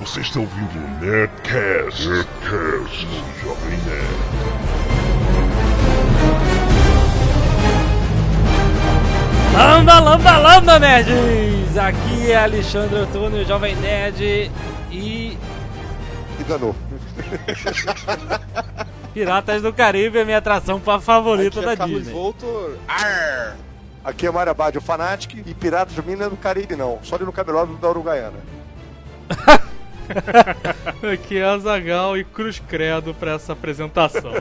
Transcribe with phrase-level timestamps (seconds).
[0.00, 5.24] Você está ouvindo o Nerdcast, Nerdcast no Jovem Nerd.
[9.52, 11.78] Lambda, lambda, lambda, nerds!
[11.78, 14.50] Aqui é Alexandre Antônio, Jovem Nerd
[14.90, 15.38] e
[16.40, 16.74] Enganou.
[19.14, 22.12] Piratas do Caribe é minha atração favorita Aqui é da Carlos Disney.
[22.12, 22.76] Voltor.
[22.88, 23.56] Arr.
[24.04, 27.24] Aqui é Mário Abad, o Fanatic, e Piratas do Minas do Caribe não, só ali
[27.24, 28.38] no Camelódromo da Uruguaiana.
[31.12, 34.32] Aqui é Azagal e Cruz Credo pra essa apresentação.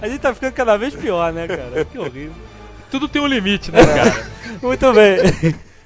[0.00, 1.84] A gente tá ficando cada vez pior, né, cara?
[1.84, 2.30] Que horrível.
[2.90, 4.26] Tudo tem um limite, né, cara?
[4.62, 5.18] Muito bem.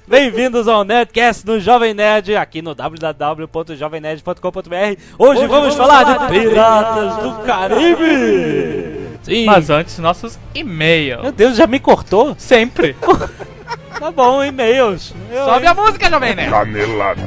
[0.07, 5.01] Bem-vindos ao Nerdcast do Jovem Nerd, aqui no www.jovemnerd.com.br.
[5.17, 9.03] Hoje, vamos, falar, de Piratas do Caribe!
[9.23, 9.45] Sim.
[9.45, 11.23] Mas antes, nossos e-mails.
[11.23, 12.35] Meu Deus, já me cortou?
[12.37, 12.97] Sempre.
[13.99, 15.13] Tá bom, e-mails.
[15.31, 16.51] Eu, Sobe a música, Jovem Nerd.
[16.51, 17.21] Canelada.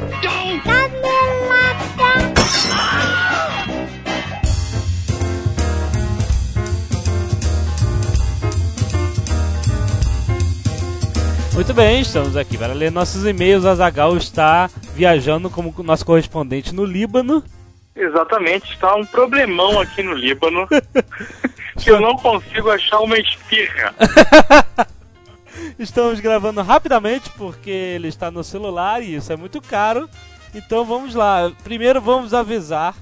[11.55, 13.65] Muito bem, estamos aqui para ler nossos e-mails.
[13.65, 17.43] A Zagal está viajando como nosso correspondente no Líbano.
[17.97, 20.69] Exatamente, está um problemão aqui no Líbano
[21.81, 23.95] que eu não consigo achar uma espirra.
[25.79, 30.09] Estamos gravando rapidamente porque ele está no celular e isso é muito caro.
[30.55, 31.53] Então vamos lá.
[31.63, 32.95] Primeiro vamos avisar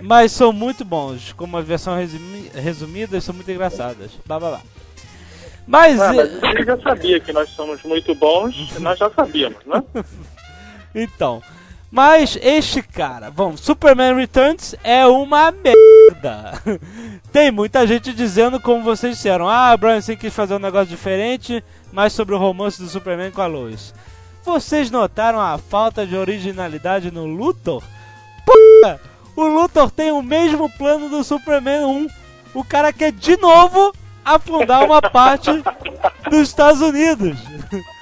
[0.00, 4.12] Mas são muito bons, como a versão resumi resumida, são muito engraçadas.
[4.26, 4.60] Blá, blá, blá.
[5.66, 9.82] Mas, Ah, mas você já sabia que nós somos muito bons, nós já sabíamos, né?
[10.94, 11.42] Então,
[11.90, 15.78] mas este cara, bom, Superman Returns é uma merda.
[17.32, 21.62] Tem muita gente dizendo, como vocês disseram, ah, Brian Singer quis fazer um negócio diferente,
[21.92, 23.94] mas sobre o romance do Superman com a Lois.
[24.44, 27.82] Vocês notaram a falta de originalidade no Luthor?
[28.44, 29.00] Puta,
[29.34, 32.06] o Luthor tem o mesmo plano do Superman 1.
[32.54, 33.92] O cara quer de novo
[34.24, 35.50] afundar uma parte
[36.30, 37.38] dos Estados Unidos.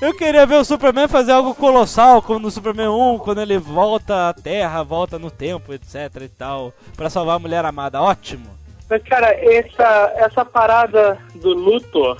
[0.00, 4.30] Eu queria ver o Superman fazer algo colossal, como no Superman 1, quando ele volta
[4.30, 8.00] à Terra, volta no tempo, etc e tal, pra salvar a mulher amada.
[8.00, 8.46] Ótimo.
[8.88, 12.16] Mas, cara, essa, essa parada do Luthor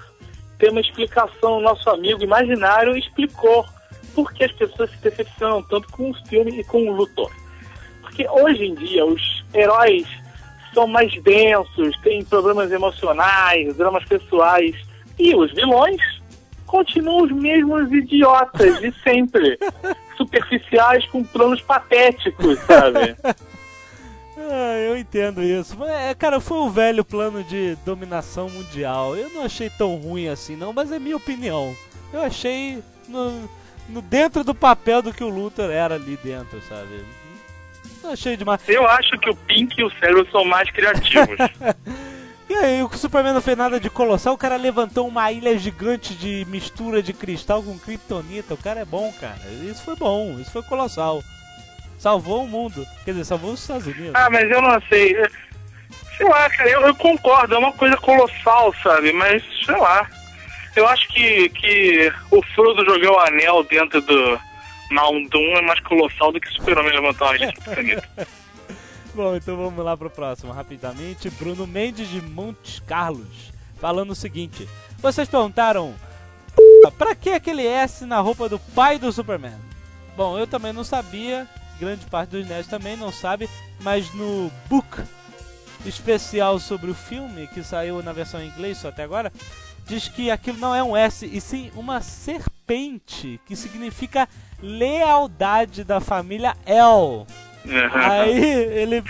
[0.58, 1.62] tem uma explicação.
[1.62, 3.64] Nosso amigo imaginário explicou
[4.14, 7.32] por que as pessoas se decepcionam tanto com o filme e com o Luthor.
[8.02, 10.06] Porque hoje em dia os heróis
[10.74, 14.76] são mais densos, têm problemas emocionais, dramas pessoais.
[15.18, 16.19] E os vilões
[16.70, 19.58] continuam os mesmos idiotas de sempre.
[20.16, 23.16] Superficiais com planos patéticos, sabe?
[24.52, 25.76] Ah, eu entendo isso.
[25.78, 29.14] Mas, é, cara, foi o velho plano de dominação mundial.
[29.14, 31.76] Eu não achei tão ruim assim, não, mas é minha opinião.
[32.10, 33.48] Eu achei no,
[33.90, 37.04] no dentro do papel do que o Luthor era ali dentro, sabe?
[38.02, 38.66] Não achei demais.
[38.66, 41.36] Eu acho que o Pink e o Cérebro são mais criativos.
[42.50, 46.16] E aí, o Superman não fez nada de colossal, o cara levantou uma ilha gigante
[46.16, 48.54] de mistura de cristal com kryptonita.
[48.54, 49.38] O cara é bom, cara.
[49.62, 51.22] Isso foi bom, isso foi colossal.
[51.96, 52.84] Salvou o mundo.
[53.04, 54.16] Quer dizer, salvou os Estados Unidos.
[54.16, 55.14] Ah, mas eu não sei.
[56.16, 59.12] Sei lá, cara, eu, eu concordo, é uma coisa colossal, sabe?
[59.12, 60.10] Mas, sei lá.
[60.74, 64.40] Eu acho que, que o Frodo jogar o anel dentro do
[64.90, 68.08] Mount Doom é mais colossal do que o Superman levantar uma ilha de kryptonita.
[69.12, 71.28] Bom, então vamos lá pro próximo, rapidamente.
[71.30, 74.68] Bruno Mendes de Montes Carlos, falando o seguinte:
[74.98, 75.94] Vocês perguntaram,
[76.54, 79.58] "P***, pra que aquele S na roupa do pai do Superman?
[80.16, 81.48] Bom, eu também não sabia,
[81.78, 85.02] grande parte dos nerds também não sabe, mas no book
[85.84, 89.32] especial sobre o filme, que saiu na versão em inglês só até agora,
[89.86, 94.28] diz que aquilo não é um S, e sim uma serpente, que significa
[94.62, 96.54] lealdade da família
[97.66, 97.90] El.
[97.92, 99.02] Aí ele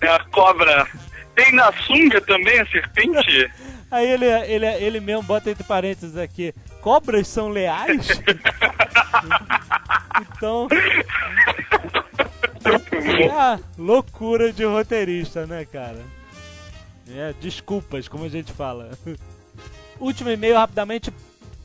[0.00, 0.86] É a cobra.
[1.34, 3.50] Tem na sunga também a serpente?
[3.90, 8.08] Aí ele, ele, ele mesmo bota entre parênteses aqui: cobras são leais?
[10.20, 10.68] então.
[13.20, 16.00] É a loucura de roteirista, né, cara?
[17.08, 18.90] É, desculpas, como a gente fala.
[20.00, 21.12] Último e-mail rapidamente: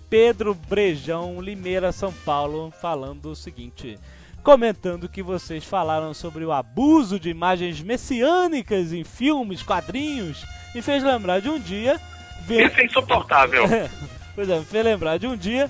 [0.10, 3.98] Pedro Brejão, Limeira, São Paulo, falando o seguinte.
[4.44, 10.44] Comentando que vocês falaram sobre o abuso de imagens messiânicas em filmes, quadrinhos,
[10.74, 12.00] me fez lembrar de um dia.
[12.46, 13.64] ver- Isso é insuportável.
[14.34, 15.70] Pois é, me fez lembrar de um dia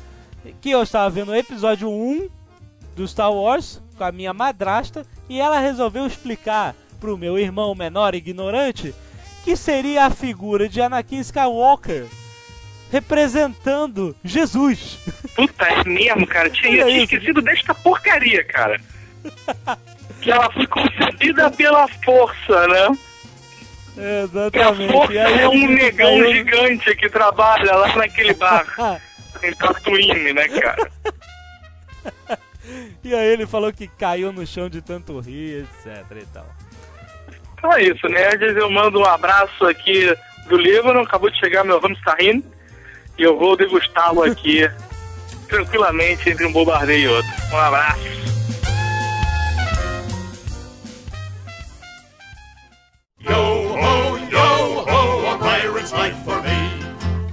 [0.61, 2.29] que eu estava vendo o episódio 1
[2.95, 8.13] do Star Wars com a minha madrasta e ela resolveu explicar pro meu irmão menor
[8.13, 8.93] ignorante
[9.43, 12.05] que seria a figura de Anakin Skywalker
[12.91, 14.99] representando Jesus.
[15.35, 16.49] Puta, é mesmo, cara.
[16.49, 18.79] Tinha, esquecido desta porcaria, cara.
[20.21, 22.97] Que ela foi concebida pela força, né?
[23.93, 24.91] Que a Exatamente.
[24.91, 28.65] força aí é um negão gigante que trabalha lá naquele bar
[29.43, 30.91] em Tatooine, né, cara?
[33.03, 36.45] e aí ele falou que caiu no chão de tanto rir, etc e tal.
[37.53, 38.55] Então é isso, nerds.
[38.55, 40.15] Eu mando um abraço aqui
[40.47, 41.01] do Líbano.
[41.01, 42.43] Acabou de chegar meu hamsterrin.
[43.17, 44.69] E eu vou degustá-lo aqui
[45.47, 47.31] tranquilamente entre um bombardeio e outro.
[47.51, 48.11] Um abraço.
[53.19, 56.71] Yo ho, yo ho, a pirate's life for me.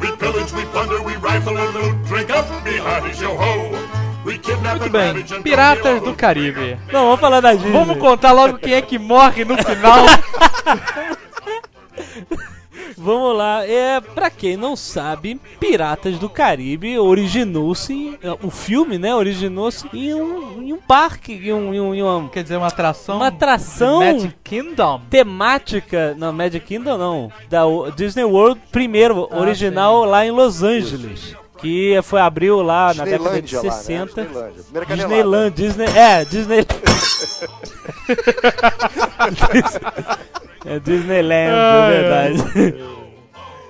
[0.01, 3.99] We pillage, we plunder, we rifle and loot, drink up behinds, yo ho.
[4.25, 6.79] We kidnap Muito bem, Piratas do Caribe.
[6.93, 7.73] Não, vamos falar da Disney.
[7.73, 10.05] Vamos contar logo quem é que morre no final.
[13.09, 19.15] Vamos lá, é, pra quem não sabe, Piratas do Caribe originou-se, em- o filme, né,
[19.15, 22.67] originou-se em um, em um parque, em, um, em, um, em uma Quer dizer, uma
[22.67, 23.17] atração.
[23.17, 24.01] Uma atração.
[24.01, 25.01] Magic Kingdom.
[25.09, 27.63] temática, não, Magic Kingdom não, da
[27.97, 33.41] Disney World primeiro, Ah, original lá em Los Angeles, que foi, abriu lá na década
[33.41, 33.71] de Disneylândia lá, né?
[33.73, 34.29] 60.
[34.95, 36.67] Disneyland, Disney, é, Disney.
[40.67, 42.98] é Disneyland, é verdade.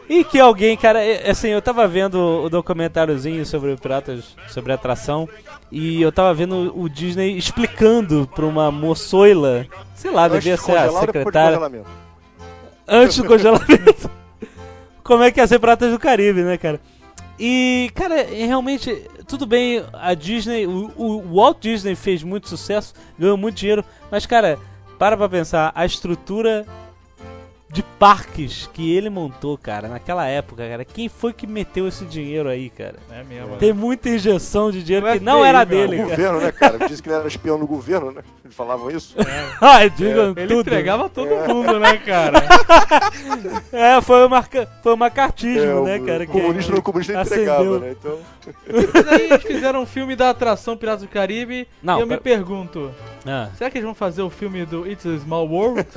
[0.09, 5.29] E que alguém, cara, é- assim, eu tava vendo o documentáriozinho sobre Piratas, sobre atração,
[5.71, 10.77] e eu tava vendo o Disney explicando pra uma moçoila, sei lá, devia de ser
[10.77, 11.91] a secretária, congelamento?
[12.87, 14.11] antes do congelamento.
[15.05, 16.81] Como é que ia ser Piratas do Caribe, né, cara?
[17.39, 22.95] E, cara, é realmente, tudo bem, a Disney, o, o Walt Disney fez muito sucesso,
[23.19, 24.59] ganhou muito dinheiro, mas, cara,
[24.99, 26.67] para pra pensar, a estrutura
[27.71, 32.49] de parques que ele montou, cara, naquela época, cara, quem foi que meteu esse dinheiro
[32.49, 32.95] aí, cara?
[33.11, 33.57] É mesmo.
[33.59, 36.11] Tem muita injeção de dinheiro O que não era dele, O cara.
[36.11, 36.89] governo, né, cara?
[36.89, 38.23] Disse que ele era espião do governo, né?
[38.43, 39.15] Eles falavam isso.
[39.61, 40.61] Ai, digam Ele tudo.
[40.61, 42.43] entregava todo mundo, né, cara?
[43.73, 44.43] É, foi uma,
[44.83, 46.27] foi um macartismo, É, né, o cara?
[46.27, 47.43] que comunista no comunista ele acendeu.
[47.43, 47.91] entregava, né?
[47.99, 48.19] Então,
[48.95, 51.69] Mas aí eles fizeram um filme da atração Piratas do Caribe.
[51.83, 52.91] Não, e eu me pergunto:
[53.27, 55.87] Ah, será que eles vão fazer o filme do It's a Small World?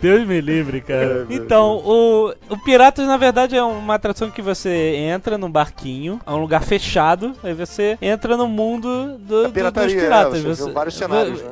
[0.00, 1.26] Deus me livre, cara.
[1.28, 6.20] É, então, o, o Piratas, na verdade, é uma atração que você entra num barquinho,
[6.26, 10.42] é um lugar fechado, aí você entra no mundo do, a do- dos pirataria, piratas.
[10.44, 10.54] né?
[10.54, 11.50] Você, viu vários cenários, né?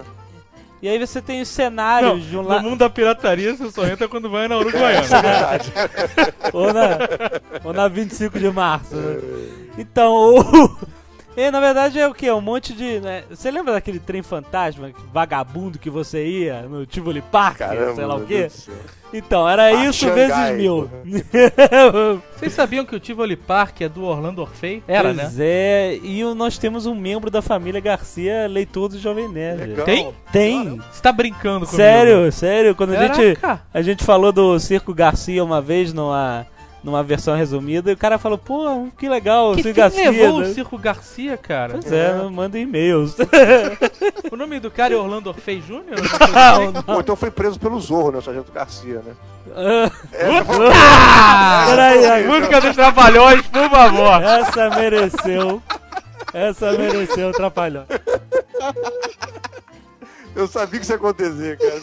[0.82, 2.62] E aí você tem os cenários de um no lado.
[2.62, 5.22] mundo da pirataria você só entra quando vai na É Uruguaiana.
[5.22, 5.72] verdade.
[6.52, 6.98] ou, na,
[7.64, 8.94] ou na 25 de março.
[8.94, 9.16] né?
[9.78, 10.76] Então, o-
[11.36, 12.30] E na verdade é o que?
[12.30, 13.00] Um monte de.
[13.00, 18.04] né, Você lembra daquele trem fantasma vagabundo que você ia no Tivoli Park, Caramba, sei
[18.04, 18.48] lá o quê?
[19.12, 20.90] Então, era isso Xangai, vezes mil.
[22.34, 24.82] Vocês sabiam que o Tivoli Park é do Orlando Orfei?
[24.88, 25.22] Era, né?
[25.22, 29.66] pois é, e nós temos um membro da família Garcia, leitor do Jovem Nerd.
[29.66, 29.86] Legal.
[29.86, 30.12] Tem?
[30.32, 30.80] Tem.
[30.90, 31.76] Você tá brincando comigo?
[31.76, 32.74] Sério, sério.
[32.74, 33.38] Quando a gente,
[33.72, 36.44] a gente falou do Circo Garcia uma vez numa,
[36.84, 40.10] numa versão resumida, e o cara falou, pô, que legal, o Que Circo quem Garcia.
[40.10, 40.46] levou né?
[40.46, 41.72] o Circo Garcia, cara?
[41.72, 43.16] Pois é, manda e-mails.
[44.30, 45.82] O nome do cara é Orlando Orfei Jr.?
[46.88, 48.18] Ou então foi preso pelo Zorro, né?
[48.18, 49.14] O Sargento Garcia, né?
[51.70, 52.26] Peraí, aí.
[52.26, 54.22] Música dos Trapalhões, por favor.
[54.22, 55.62] Essa mereceu.
[56.32, 57.84] Essa mereceu, atrapalhou.
[60.34, 61.80] Eu sabia que isso ia acontecer, cara.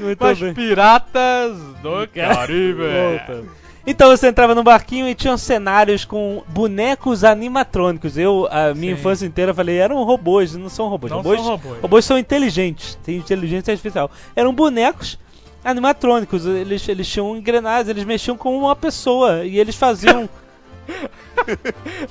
[0.00, 0.54] Muito Mas bem.
[0.54, 2.82] piratas do Caribe.
[2.82, 3.62] Volta.
[3.84, 8.16] Então você entrava no barquinho e tinham cenários com bonecos animatrônicos.
[8.16, 9.00] Eu, a minha Sim.
[9.00, 11.10] infância inteira, falei, eram robôs, não são robôs.
[11.10, 11.80] Não robôs, são robôs.
[11.80, 14.08] robôs são inteligentes, têm inteligência artificial.
[14.36, 15.18] Eram bonecos
[15.64, 20.28] animatrônicos, eles, eles tinham engrenagens, eles mexiam com uma pessoa e eles faziam.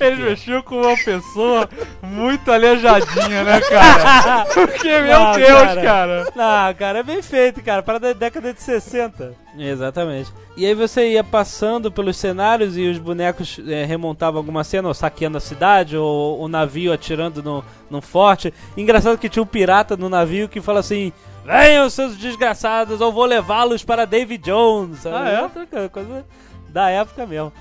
[0.00, 1.68] Eles mexiam com uma pessoa
[2.02, 4.44] muito aleijadinha, né, cara?
[4.52, 5.82] Porque, meu Não, Deus, cara.
[5.82, 6.32] cara.
[6.36, 9.34] Ah, cara, é bem feito, cara, para da década de 60.
[9.58, 10.32] Exatamente.
[10.56, 14.94] E aí você ia passando pelos cenários e os bonecos eh, remontavam alguma cena, ou
[14.94, 18.52] saqueando a cidade, ou o navio atirando no, num forte.
[18.76, 21.12] Engraçado que tinha um pirata no navio que fala assim:
[21.44, 24.98] Venham, seus desgraçados, eu vou levá-los para David Jones.
[25.00, 25.16] sabe?
[25.16, 25.42] Ah, é?
[25.42, 26.24] Outra coisa
[26.68, 27.52] da época mesmo.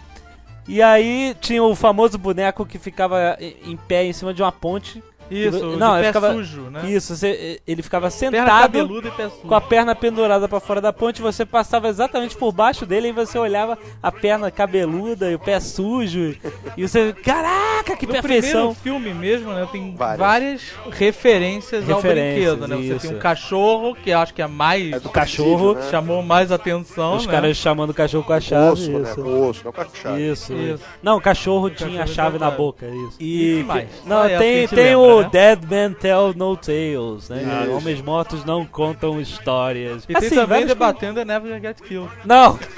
[0.72, 5.04] E aí tinha o famoso boneco que ficava em pé em cima de uma ponte.
[5.32, 6.82] Isso, Não, pé ficava- sujo, né?
[6.90, 9.42] Isso, você- ele ficava sentado cabeluda e pé sujo.
[9.48, 13.12] com a perna pendurada pra fora da ponte, você passava exatamente por baixo dele e
[13.12, 16.36] você olhava a perna cabeluda e o pé sujo.
[16.78, 18.74] E você, caraca, que No perfeição!
[18.74, 20.20] primeiro filme mesmo, né, tem Várias.
[20.20, 20.62] várias,
[20.92, 22.76] referências, ao Referências, brinquedo, né?
[22.78, 23.08] Você isso.
[23.08, 24.92] tem um cachorro, que eu acho que é mais...
[24.94, 25.92] É do cachorro, presídio, né?
[25.92, 27.32] chamou mais atenção, Os né?
[27.32, 28.72] caras chamando o cachorro com a chave.
[28.72, 29.02] Osso, né?
[29.10, 29.16] isso.
[29.22, 30.32] Com osso, não com a chave.
[30.32, 30.84] Isso, Isso.
[31.04, 32.58] Não, o cachorro tinha a cachorro chave tinha na chave.
[32.58, 33.18] boca, isso.
[33.20, 33.88] E que mais?
[34.06, 35.30] Não, Só essa que a tem, tem lembra, o né?
[35.32, 37.64] Dead Man Tell No Tales, né?
[37.64, 37.72] Isso.
[37.76, 40.04] Homens mortos não contam histórias.
[40.04, 42.12] E tem Assim, também várias debatendo The Never Get Killed.
[42.26, 42.60] Não!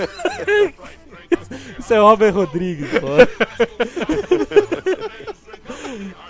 [1.80, 3.08] Isso é o Robert Rodrigues, pô.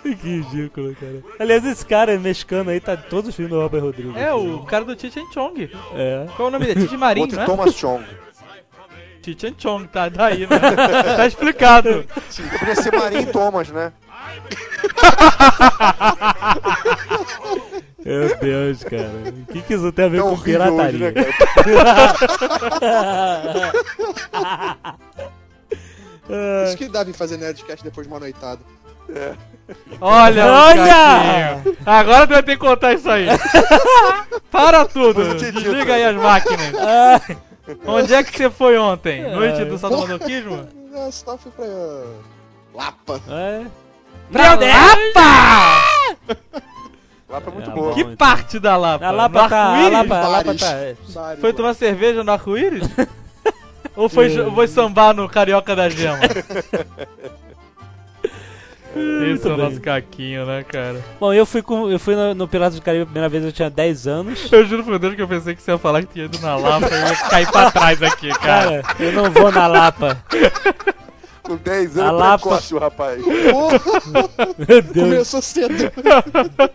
[0.03, 1.21] que ridículo, cara.
[1.39, 4.15] Aliás, esse cara mexicano aí tá todos os filmes do Robert Rodrigues.
[4.15, 5.69] É, o cara do Cheech and Chong.
[5.95, 6.25] É.
[6.35, 6.81] Qual é o nome dele?
[6.81, 7.45] Titi Marinho, Outro né?
[7.45, 8.03] Thomas Chong.
[9.23, 10.59] Cheech and Chong, tá daí, né?
[11.15, 12.05] tá explicado.
[12.59, 13.93] Podia ser Marinho Thomas, né?
[18.05, 19.09] Meu Deus, cara.
[19.27, 21.11] O que, que isso tem a ver É com horrível hoje, pirataria?
[21.11, 21.25] né?
[26.67, 28.59] Isso que dava em fazer Nerdcast depois de uma noitada.
[29.99, 30.85] Olha, o Olha!
[31.63, 31.77] Caquinho.
[31.85, 33.27] Agora tu vai ter que contar isso aí.
[34.51, 35.35] Para tudo.
[35.35, 36.71] Desliga aí as máquinas.
[37.85, 39.21] Onde é que você foi ontem?
[39.31, 39.65] Noite Ai.
[39.65, 40.67] do sadomasoquismo?
[40.93, 41.65] Eu só fui pra
[42.73, 43.21] Lapa.
[43.29, 43.65] é.
[44.31, 45.83] Pra Lapa!
[47.29, 47.87] Lá foi muito É, boa.
[47.89, 47.93] bom.
[47.95, 48.15] Que então.
[48.15, 49.05] parte da Lapa?
[49.07, 49.57] A Lapa tá.
[49.57, 49.91] A arco-íris?
[49.93, 50.71] Lapa, a Lapa tá.
[50.73, 50.95] é.
[51.41, 52.87] Foi tomar cerveja no arco-íris?
[53.95, 56.17] Ou foi, foi sambar no Carioca da Gema?
[59.33, 61.01] Esse é o nosso caquinho, né, cara?
[61.19, 63.51] Bom, eu fui, com, eu fui no, no Piratas do Caribe a primeira vez, eu
[63.51, 64.51] tinha 10 anos.
[64.51, 66.55] Eu juro por Deus que eu pensei que você ia falar que tinha ido na
[66.55, 68.83] Lapa e eu ia cair pra trás aqui, cara.
[68.83, 70.23] Cara, eu não vou na Lapa.
[71.43, 73.21] Com 10 A anos, Lapa- precoce o rapaz.
[74.67, 74.93] Meu Deus.
[74.93, 75.91] começou cedo.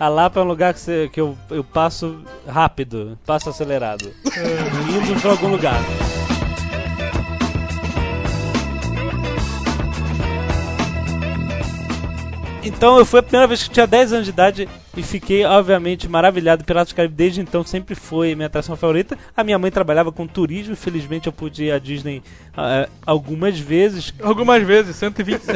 [0.00, 4.12] A Lapa é um lugar que, você- que eu, eu passo rápido, passo acelerado.
[4.26, 5.80] Indo pra algum lugar.
[12.62, 16.08] Então eu fui a primeira vez que tinha 10 anos de idade e fiquei, obviamente,
[16.08, 16.64] maravilhado.
[16.64, 19.16] Piratas do Caribe desde então sempre foi minha atração favorita.
[19.36, 22.22] A minha mãe trabalhava com turismo, infelizmente eu pude ir à Disney
[22.56, 24.12] ah, algumas vezes.
[24.20, 25.54] Algumas vezes, 127.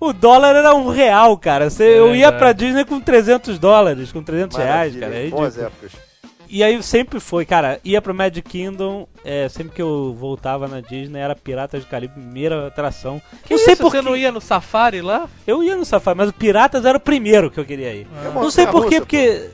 [0.00, 1.68] O dólar era um real, cara.
[1.68, 2.38] Cê- eu ia verdade.
[2.38, 5.14] pra Disney com 300 dólares, com 300 reais, cara.
[5.14, 5.92] É Boas épocas.
[6.52, 10.80] E aí sempre foi, cara, ia pro Magic Kingdom, é, sempre que eu voltava na
[10.80, 13.22] Disney era Piratas do Caribe, primeira atração.
[13.44, 15.28] Que não isso, sei por você não ia no safari lá?
[15.46, 18.06] Eu ia no Safari, mas o Piratas era o primeiro que eu queria ir.
[18.24, 19.50] É Não sei por quê, montanha-russa, porque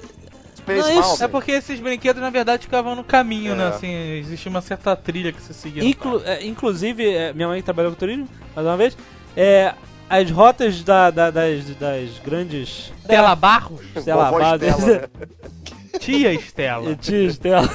[0.66, 1.24] Não.
[1.24, 3.64] É porque esses brinquedos, na verdade, ficavam no caminho, né?
[3.64, 3.68] É.
[3.68, 5.84] Assim, existia uma certa trilha que você seguia.
[5.84, 8.96] Inclu- é, inclusive, é, minha mãe trabalhou com turismo, mais uma vez,
[9.36, 9.74] é,
[10.08, 12.90] as rotas da- da- das, das grandes...
[13.04, 13.80] Stella Barros?
[13.94, 14.60] Vovó Barros.
[15.98, 16.94] Tia Estela.
[17.00, 17.68] Tia Estela.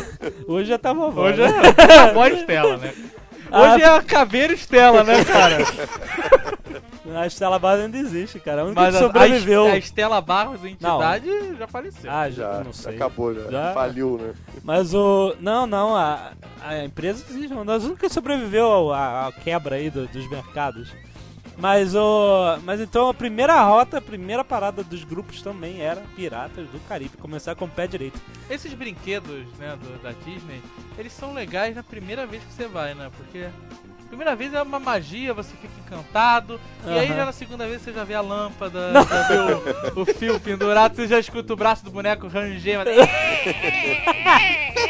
[0.48, 1.24] Hoje já tá vovó.
[1.30, 1.52] Hoje né?
[1.90, 2.94] é a avó Estela, né?
[3.52, 5.58] Hoje é a caveira Estela, né, cara?
[7.14, 8.62] A Estela Barros ainda existe, cara.
[8.62, 9.66] A única Mas que a, sobreviveu.
[9.68, 12.10] a Estela Barros, a entidade, já faleceu.
[12.10, 12.96] Ah, já, Já, não sei.
[12.96, 13.50] acabou, já.
[13.52, 13.74] Já?
[13.74, 14.34] Faliu, né?
[14.64, 15.36] Mas o.
[15.42, 16.32] Não, não, a,
[16.64, 20.94] a empresa existe, uma das únicas que sobreviveu à, à quebra aí do- dos mercados.
[21.62, 22.58] Mas o.
[22.64, 27.18] Mas então a primeira rota, a primeira parada dos grupos também era Piratas do Caribe.
[27.18, 28.20] Começar com o pé direito.
[28.50, 30.60] Esses brinquedos, né, do- da Disney,
[30.98, 33.12] eles são legais na primeira vez que você vai, né?
[33.16, 33.48] Porque
[34.12, 37.94] primeira vez é uma magia, você fica encantado, e aí já na segunda vez você
[37.94, 39.38] já vê a lâmpada, já vê
[39.96, 42.88] o, o fio pendurado, você já escuta o braço do boneco ranger, mas...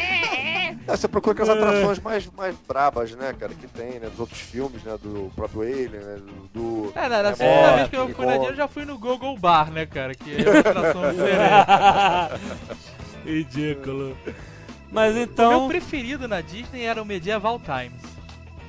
[0.84, 4.40] É, você procura aquelas atrações mais, mais brabas, né, cara, que tem, né, dos outros
[4.40, 6.18] filmes, né, do próprio Alien, né,
[6.52, 6.88] do...
[6.88, 8.32] do É, na, na É, segunda é, vez que eu fui na.
[8.32, 10.12] Disney, eu já fui no Google Bar, né, cara?
[10.12, 12.40] Que é uma atração diferente.
[13.24, 14.16] Ridículo.
[14.90, 15.68] Mas O meu então.
[15.68, 18.11] preferido na Disney era o Medieval Times.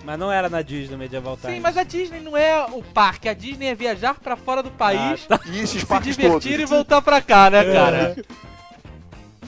[0.04, 1.56] Mas não era na Disney Medieval Times.
[1.56, 4.70] Sim, mas a Disney não é o parque, a Disney é viajar pra fora do
[4.72, 5.44] país, Ah, tá.
[5.46, 6.70] E esses se divertir e todos.
[6.70, 7.74] voltar pra cá, né, É.
[7.74, 8.16] cara?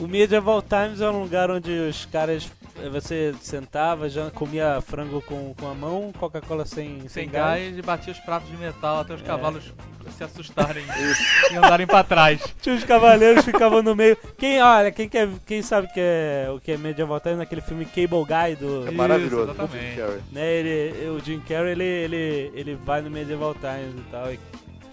[0.00, 2.48] O Medieval Times é um lugar onde os caras.
[2.92, 7.60] Você sentava, já comia frango com, com a mão, Coca-Cola sem, sem, Sem gás.
[7.62, 9.24] gás e batia os pratos de metal até os É.
[9.24, 9.72] cavalos
[10.16, 10.84] se assustarem
[11.52, 12.40] e andarem pra trás.
[12.62, 14.16] Tinha os cavaleiros que ficavam no meio.
[14.38, 17.84] Quem, olha, quem, quer, quem sabe que é, o que é Medieval Times naquele filme
[17.86, 18.86] Cable Guy do.
[18.86, 19.96] É maravilhoso, Isso, Jim exatamente.
[19.96, 20.20] Carrey.
[20.30, 24.32] Né, ele, o Jim Carrey ele, ele, ele vai no Medieval Times e tal.
[24.32, 24.38] e-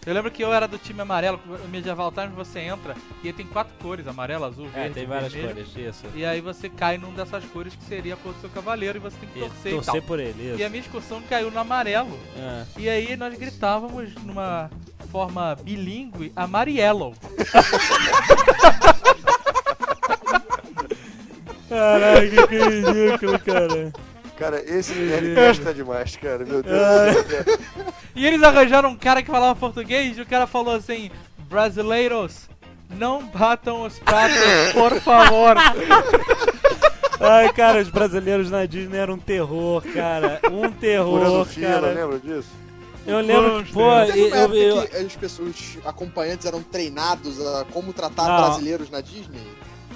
[0.06, 2.94] Eu lembro que eu era do time amarelo, o Medieval Times você entra
[3.24, 5.56] e aí tem quatro cores, amarelo, azul, É, verde, tem várias vermelho.
[5.56, 6.06] cores, isso.
[6.14, 9.00] E aí você cai num dessas cores que seria a cor do seu cavaleiro e
[9.00, 10.02] você tem que E torcer e, torcer tal.
[10.02, 10.60] por ele, isso.
[10.60, 12.20] E a minha excursão caiu no amarelo.
[12.38, 12.66] É.
[12.78, 14.70] E aí nós gritávamos numa
[15.10, 17.14] forma bilíngue Amariello.
[21.70, 23.94] Caraca, que ridículo, cara.
[24.44, 27.94] Cara, esse Nerdcast tá demais, cara, meu Deus do céu.
[28.14, 31.10] E eles arranjaram um cara que falava português e o cara falou assim:
[31.48, 32.50] Brasileiros,
[32.90, 34.36] não batam os pratos,
[34.74, 35.56] por favor.
[37.22, 40.42] Ai, cara, os brasileiros na Disney eram um terror, cara.
[40.52, 41.94] Um Furando terror, fila, cara.
[41.94, 42.50] lembra disso?
[43.08, 47.64] Eu lembro que, pô, eu, eu, época que as pessoas, os acompanhantes eram treinados a
[47.72, 48.48] como tratar Não.
[48.48, 49.40] brasileiros na Disney.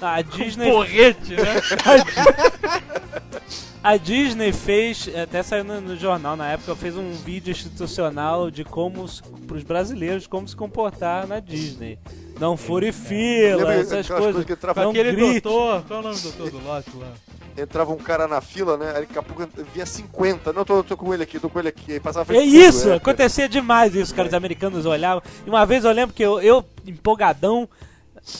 [0.00, 1.60] a Disney Porrete, né?
[3.82, 8.64] A Disney fez, até saiu no, no jornal na época, fez um vídeo institucional de
[8.64, 11.98] como, os- pros brasileiros, como se comportar na Disney.
[12.40, 14.44] Não fure fila, Lembra essas coisas.
[14.44, 15.40] que entrava, Não Aquele grite.
[15.40, 17.12] doutor, qual é o nome do doutor do Lost lá?
[17.60, 18.86] entrava um cara na fila, né?
[18.94, 20.52] Aí daqui a pouco via 50.
[20.52, 21.92] Não, tô, tô com ele aqui, tô com ele aqui.
[21.94, 22.94] Aí passava É tudo, isso, é.
[22.94, 24.28] acontecia demais isso, cara.
[24.28, 25.20] Os americanos olhavam.
[25.44, 27.68] E uma vez eu lembro que eu, eu empolgadão,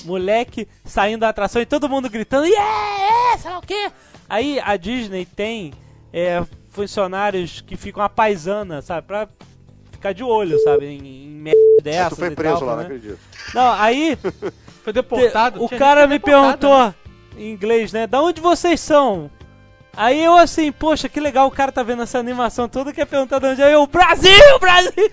[0.05, 3.91] moleque, saindo da atração e todo mundo gritando, yeah, yeah, sei lá o quê.
[4.29, 5.73] Aí a Disney tem
[6.13, 9.07] é, funcionários que ficam a paisana, sabe?
[9.07, 9.29] Pra
[9.91, 10.87] ficar de olho, sabe?
[10.87, 12.83] Em, em merda Aí dessas tu foi e preso tal, lá, né?
[12.83, 13.19] não acredito.
[13.55, 14.19] Não, aí
[14.85, 15.63] Foi deportado?
[15.63, 16.95] o cara me deportado, perguntou né?
[17.37, 18.07] em inglês, né?
[18.07, 19.31] Da onde vocês são?
[19.97, 23.41] Aí eu assim, poxa, que legal o cara tá vendo essa animação toda, quer perguntar
[23.41, 24.93] de onde é eu, Brasil, Brasil!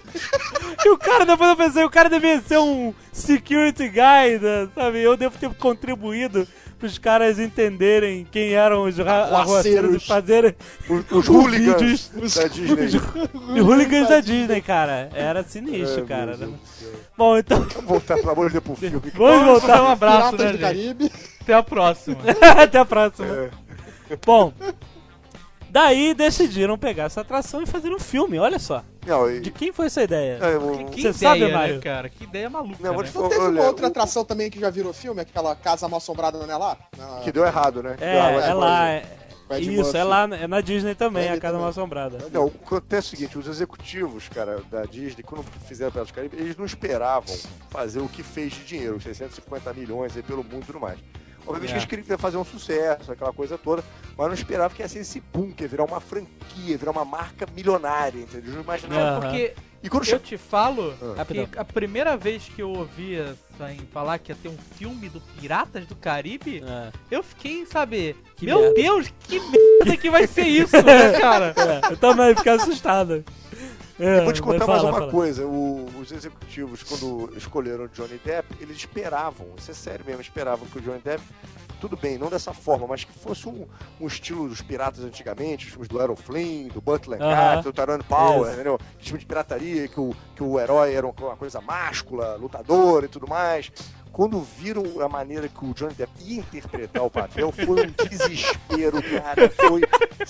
[0.85, 5.01] e o cara, depois eu pensei, o cara devia ser um security guy, né, sabe?
[5.01, 10.55] Eu devo ter contribuído pros caras entenderem quem eram os arruaceiros e fazerem
[10.89, 12.87] Os, os os hooligans vídeos da Disney.
[13.53, 15.09] de hooligans da Disney, cara.
[15.13, 16.37] Era sinistro, É, cara.
[17.17, 19.01] Bom, então, Vamos voltar, pelo amor de Deus, pro filme.
[19.15, 19.81] vamos voltar.
[19.83, 20.61] um abraço, Piratas né, gente?
[20.61, 21.11] Caribe.
[21.41, 22.17] Até a próxima.
[22.61, 23.27] Até a próxima.
[23.27, 24.17] É.
[24.25, 24.53] Bom,
[25.69, 28.83] daí decidiram pegar essa atração e fazer um filme, olha só.
[29.05, 30.39] Não, e, De quem foi essa ideia?
[30.41, 31.81] é, o- Que Você ideia, sabe, né, Mário?
[31.81, 32.09] cara?
[32.09, 33.09] Que ideia maluca, Não, vou né?
[33.09, 35.21] te Não falar, teve olha, uma outra o- atração também que já virou filme?
[35.21, 36.77] Aquela Casa Mal Assombrada, não é lá?
[36.97, 37.95] Na- que deu errado, né?
[38.01, 38.89] É, errado, é mas- lá.
[38.89, 39.05] é-
[39.59, 39.97] Isso, Murphy.
[39.97, 41.59] é lá, é na Disney também, É a Casa também.
[41.61, 42.17] Mal Assombrada.
[42.33, 46.11] Não, o que acontece é o seguinte, os executivos, cara, da Disney, quando fizeram Piratas
[46.11, 47.35] do Caribe, eles não esperavam
[47.69, 50.97] fazer o que fez de dinheiro, 650 milhões aí pelo mundo e tudo mais.
[51.47, 51.85] Obviamente É.
[51.87, 53.83] que eles queriam fazer um sucesso, aquela coisa toda,
[54.17, 57.05] mas não esperavam que ia ser esse boom, que ia virar uma franquia, virar uma
[57.05, 58.53] marca milionária, entendeu?
[58.53, 59.03] Não imaginavam.
[59.17, 59.21] Aham.
[59.21, 59.53] Porque
[59.83, 61.23] E quando eu te falo Ah.
[61.25, 63.17] Que a primeira vez que eu ouvi
[63.71, 68.15] em falar que ia ter um filme do Piratas do Caribe, É, eu fiquei, sabe,
[68.35, 68.73] Que meu merda.
[68.81, 71.53] Deus, que merda que vai ser isso, né, cara?
[71.87, 73.23] é, eu também fiquei assustado.
[73.97, 75.11] É, Vou te contar fala, mais uma fala.
[75.11, 75.45] coisa.
[75.45, 80.77] O- os executivos, quando escolheram Johnny Depp, eles esperavam, isso é sério mesmo, esperavam que
[80.77, 81.23] o Johnny Depp,
[81.79, 83.65] tudo bem, não dessa forma, mas que fosse um,
[84.01, 87.31] um estilo dos piratas antigamente, os filmes do Errol Flynn, do Butler Aham.
[87.55, 88.77] Cat, do Tyrone Power, entendeu?
[88.97, 93.07] Esse tipo de pirataria, que o, que o herói era uma coisa máscula, lutador e
[93.07, 93.71] tudo mais.
[94.15, 99.03] Quando viram a maneira que o Johnny Depp ia interpretar o papel, foi um desespero,
[99.03, 99.49] cara.
[99.49, 99.81] Foi,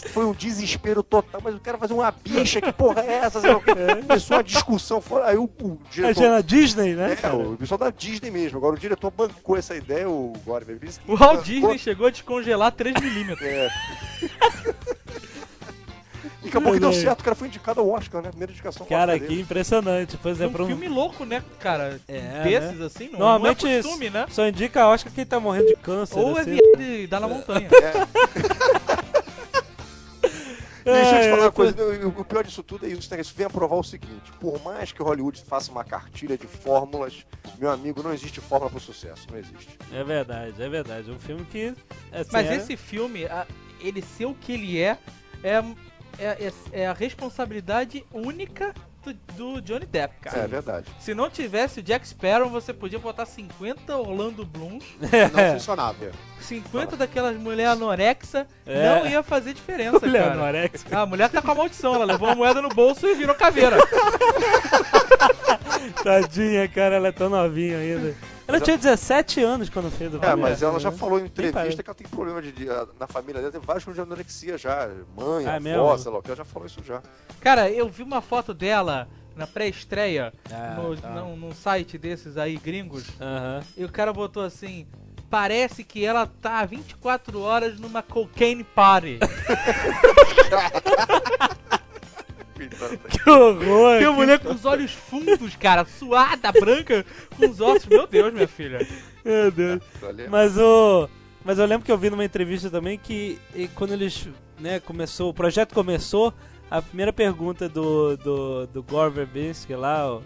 [0.10, 1.40] foi um desespero total.
[1.44, 3.40] Mas o cara fazer uma bicha, que porra é essa?
[4.02, 5.28] Começou uma discussão fora.
[5.28, 6.16] Aí o, o A diretor.
[6.16, 7.12] gente na Disney, né?
[7.12, 7.38] É, cara?
[7.38, 8.58] o pessoal da Disney mesmo.
[8.58, 11.04] Agora o diretor bancou essa ideia, o Gore Verbinski.
[11.08, 13.38] O Walt Disney chegou a descongelar 3mm.
[13.40, 13.70] É.
[16.46, 18.30] E acabou que deu certo, o cara foi indicado ao Oscar, né?
[18.30, 19.42] Primeira indicação ao Cara, Oscar que dele.
[19.42, 20.18] impressionante.
[20.22, 20.66] Pois é, um um...
[20.68, 22.00] filme louco, né, cara?
[22.08, 24.26] É, Desses, assim, não, Normalmente não é costume, né?
[24.30, 26.20] só indica Oscar quem tá morrendo de câncer.
[26.20, 26.52] Ou é assim.
[26.52, 27.68] viado e dá na montanha.
[30.86, 31.76] E deixa eu te É, falar uma coisa,
[32.20, 33.20] o pior disso tudo é isso, né?
[33.20, 37.26] Isso vem a provar o seguinte: por mais que Hollywood faça uma cartilha de fórmulas,
[37.58, 39.78] meu amigo, não existe fórmula pro sucesso, não existe.
[39.92, 41.10] É verdade, é verdade.
[41.10, 41.74] Um filme que.
[42.12, 43.48] Assim, Mas é- esse filme, a-
[43.80, 44.98] ele ser o que ele é,
[45.44, 45.64] é,
[46.20, 48.74] é, é- é a responsabilidade única
[49.04, 50.40] do, do Johnny Depp, cara.
[50.40, 50.88] É verdade.
[51.00, 56.12] Se não tivesse o Jack Sparrow, você podia botar 50 Orlando Blooms, Não funcionava.
[56.42, 58.90] 50 daquelas mulheres anorexa, É.
[59.00, 60.36] não ia fazer diferença, Olha, cara.
[60.36, 60.86] Norex.
[60.92, 63.36] Ah, a mulher tá com a maldição, ela levou a moeda no bolso e virou
[63.36, 63.78] caveira.
[66.04, 68.16] Tadinha, cara, ela é tão novinha ainda.
[68.48, 70.42] Ela tinha 17 anos quando fez o É, filme.
[70.44, 72.66] mas ela já falou em entrevista que ela tem problema de, de-
[73.00, 74.88] na família dela, tem vários problemas de anorexia já.
[75.16, 75.98] Mãe, Ah, avó, mesmo?
[75.98, 77.02] sei lá ela já falou isso já.
[77.42, 81.10] Cara, eu vi uma foto dela na pré-estreia Ah, no, tá.
[81.10, 83.06] num, num site desses aí gringos.
[83.76, 84.88] E o cara botou assim:
[85.30, 89.20] parece que ela tá 24 horas numa cocaine party.
[93.10, 94.00] Que horror!
[94.00, 97.06] Tem uma mulher com os olhos fundos, cara, suada, branca,
[97.38, 97.86] com os ossos.
[97.86, 98.86] Meu Deus, minha filha.
[99.24, 99.82] Meu Deus.
[100.02, 101.10] Olha, Mas o.
[101.44, 104.28] Mas eu lembro que eu vi numa entrevista também que e quando eles,
[104.60, 106.34] né, começou, o projeto começou,
[106.70, 110.20] a primeira pergunta do, do, do Gore Verbinski lá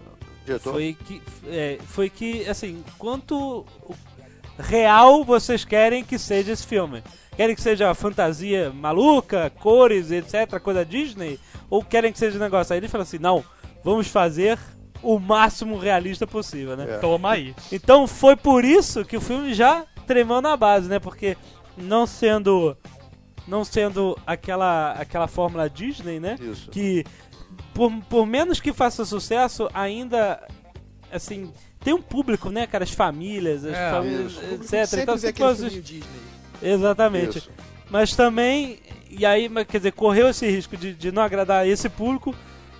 [0.45, 0.71] diretor.
[0.71, 3.65] foi que, é, foi que, assim, quanto
[4.58, 7.04] real vocês querem que seja esse filme?
[7.36, 11.39] Querem que seja fantasia maluca, cores, etc, coisa Disney?
[11.69, 12.73] Ou querem que seja um negócio?
[12.73, 13.43] Aí ele falou assim, não,
[13.84, 14.58] vamos fazer
[15.01, 16.86] o máximo realista possível, né?
[16.89, 16.97] É.
[16.97, 17.55] Toma aí.
[17.71, 20.99] Então foi por isso que o filme já tremeu na base, né?
[20.99, 21.38] Porque
[21.77, 22.75] não sendo
[23.47, 26.36] não sendo aquela aquela fórmula Disney, né?
[26.39, 26.69] Isso.
[26.69, 27.03] Que
[27.73, 30.45] por, por menos que faça sucesso, ainda
[31.12, 34.73] assim, tem um público, né, cara, as famílias, as É, famílias, isso.
[34.73, 34.99] etc.
[35.01, 36.03] Então aquele fosse filminho Disney.
[36.62, 37.38] exatamente.
[37.39, 37.49] Isso.
[37.89, 38.79] Mas também
[39.10, 42.34] e aí, quer dizer, correu esse risco de, de não agradar esse público,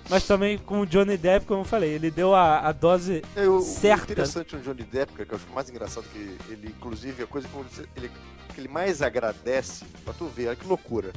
[0.08, 3.46] mas também com o Johnny Depp, como eu falei, ele deu a, a dose É,
[3.46, 4.12] o, o certa.
[4.12, 7.86] interessante no Johnny Depp, que eu acho mais engraçado que ele, inclusive, a coisa que
[7.96, 8.10] ele,
[8.54, 11.12] que ele mais agradece, pra tu ver, olha que loucura,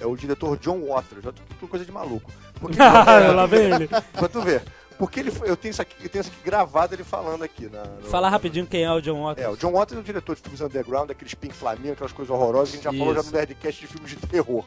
[0.00, 2.30] é o diretor John Waters, já tu coisa de maluco.
[2.60, 3.88] Porque, Lá vem ele.
[4.12, 4.62] pra tu ver.
[4.98, 7.66] Porque ele eu tenho isso aqui, eu tenho isso aqui gravado ele falando aqui.
[7.68, 9.46] Na, no- Fala rapidinho quem é o John Waters.
[9.46, 12.34] É, o John Waters é o diretor de filmes underground, aqueles Pink Flamingo, aquelas coisas
[12.34, 14.64] horrorosas que a gente já falou já no Nerdcast de filmes de terror.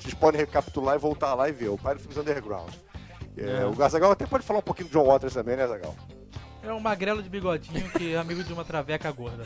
[0.00, 1.68] Vocês podem recapitular e voltar lá e ver.
[1.68, 2.72] O pai dos filmes underground.
[3.36, 3.66] É, É.
[3.66, 5.94] O Gazagal até pode falar um pouquinho do John Waters também, né, Zagal?
[6.62, 9.42] É um magrelo de bigodinho que é amigo de uma traveca gorda.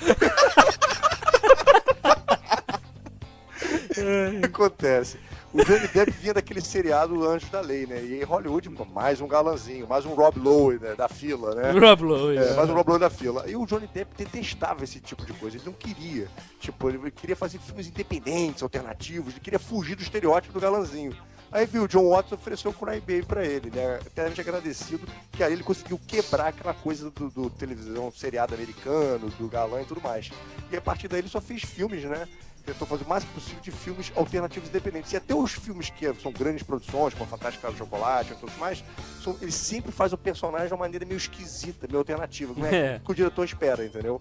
[4.37, 5.19] O que acontece?
[5.57, 8.05] O Johnny Depp vinha daquele seriado Anjos da Lei, né?
[8.05, 11.71] E em Hollywood, mais um galanzinho, mais um Rob Lowe né, da fila, né?
[11.71, 12.37] Rob Lowe.
[12.37, 13.43] É, mais um Rob Lowe da fila.
[13.49, 16.29] E o Johnny Depp detestava esse tipo de coisa, ele não queria.
[16.61, 21.17] Tipo, ele queria fazer filmes independentes, alternativos, ele queria fugir do estereótipo do galanzinho.
[21.51, 23.99] Aí viu, o John Watts ofereceu o Cry Baby pra ele, né?
[24.05, 29.49] Eternamente agradecido, que aí ele conseguiu quebrar aquela coisa do, do televisão seriado americano, do
[29.49, 30.31] galã e tudo mais.
[30.71, 32.29] E a partir daí ele só fez filmes, né?
[32.67, 35.13] Tentou fazer o máximo possível de filmes alternativos independentes.
[35.13, 38.51] E até os filmes que são grandes produções, como a Fantástica do Chocolate e tudo
[38.59, 38.83] mais,
[39.23, 42.53] são- ele sempre faz o personagem de uma maneira meio esquisita, meio alternativa.
[42.57, 42.99] Não é, É.
[43.05, 44.21] que o diretor espera, entendeu?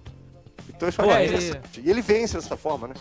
[0.69, 1.59] Então isso Pô, é ele-.
[1.83, 2.93] E ele vence dessa forma, né?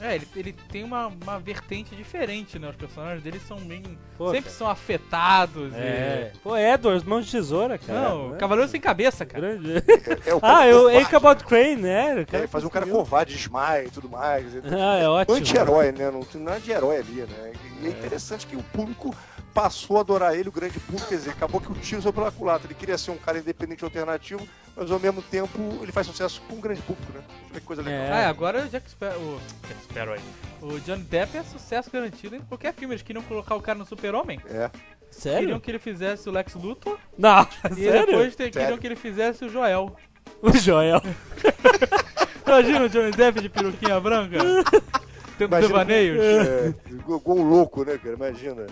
[0.00, 2.68] É, ele, ele tem uma, uma vertente diferente, né?
[2.70, 3.82] Os personagens dele são bem.
[4.16, 5.72] Pô, sempre são afetados.
[5.74, 6.32] É.
[6.42, 7.78] Pô, Edwards, mão de tesoura, E...
[7.78, 8.08] cara.
[8.08, 8.38] Não, Né?
[8.38, 9.54] Cavaleiro sem cabeça, cara.
[9.54, 9.78] Grande.
[9.78, 12.24] É, é o Ah, cara eu covarde, Ichabod Crane, né?
[12.24, 14.46] Cara Ele faz um cara covarde, desmaia e tudo mais.
[14.80, 15.36] Ah, é ótimo.
[15.36, 16.10] Anti-herói, né?
[16.10, 17.52] Não tem nada de herói ali, né?
[17.82, 19.14] E é interessante que o público
[19.52, 22.30] passou a adorar ele, o grande público, quer dizer, acabou que o tiro saiu pela
[22.30, 22.68] culatra.
[22.68, 24.46] Ele queria ser um cara independente e alternativo,
[24.78, 27.20] mas ao mesmo tempo ele faz sucesso com um grande público, né?
[27.52, 28.00] Eu que coisa legal.
[28.00, 28.12] É.
[28.12, 29.20] Ah, é, agora o Jack Sparrow.
[29.20, 30.20] O Jack Sparrow aí.
[30.62, 32.94] O Johnny Depp é sucesso garantido em qualquer filme.
[32.94, 34.38] Eles queriam colocar o cara no Super-Homem.
[34.46, 34.70] É.
[34.70, 34.70] Queriam
[35.10, 35.60] Sério?
[35.60, 36.98] que ele fizesse o Lex Luthor.
[37.16, 38.06] Não, E sério?
[38.06, 38.78] depois te- queriam Sério.
[38.78, 39.96] que ele fizesse o Joel.
[40.42, 41.00] O Joel.
[42.46, 44.38] Imagina o Johnny Depp de peruquinha branca?
[45.38, 46.18] Tendo devaneios.
[46.20, 48.14] É, igual igual um louco, né, cara?
[48.16, 48.66] Imagina.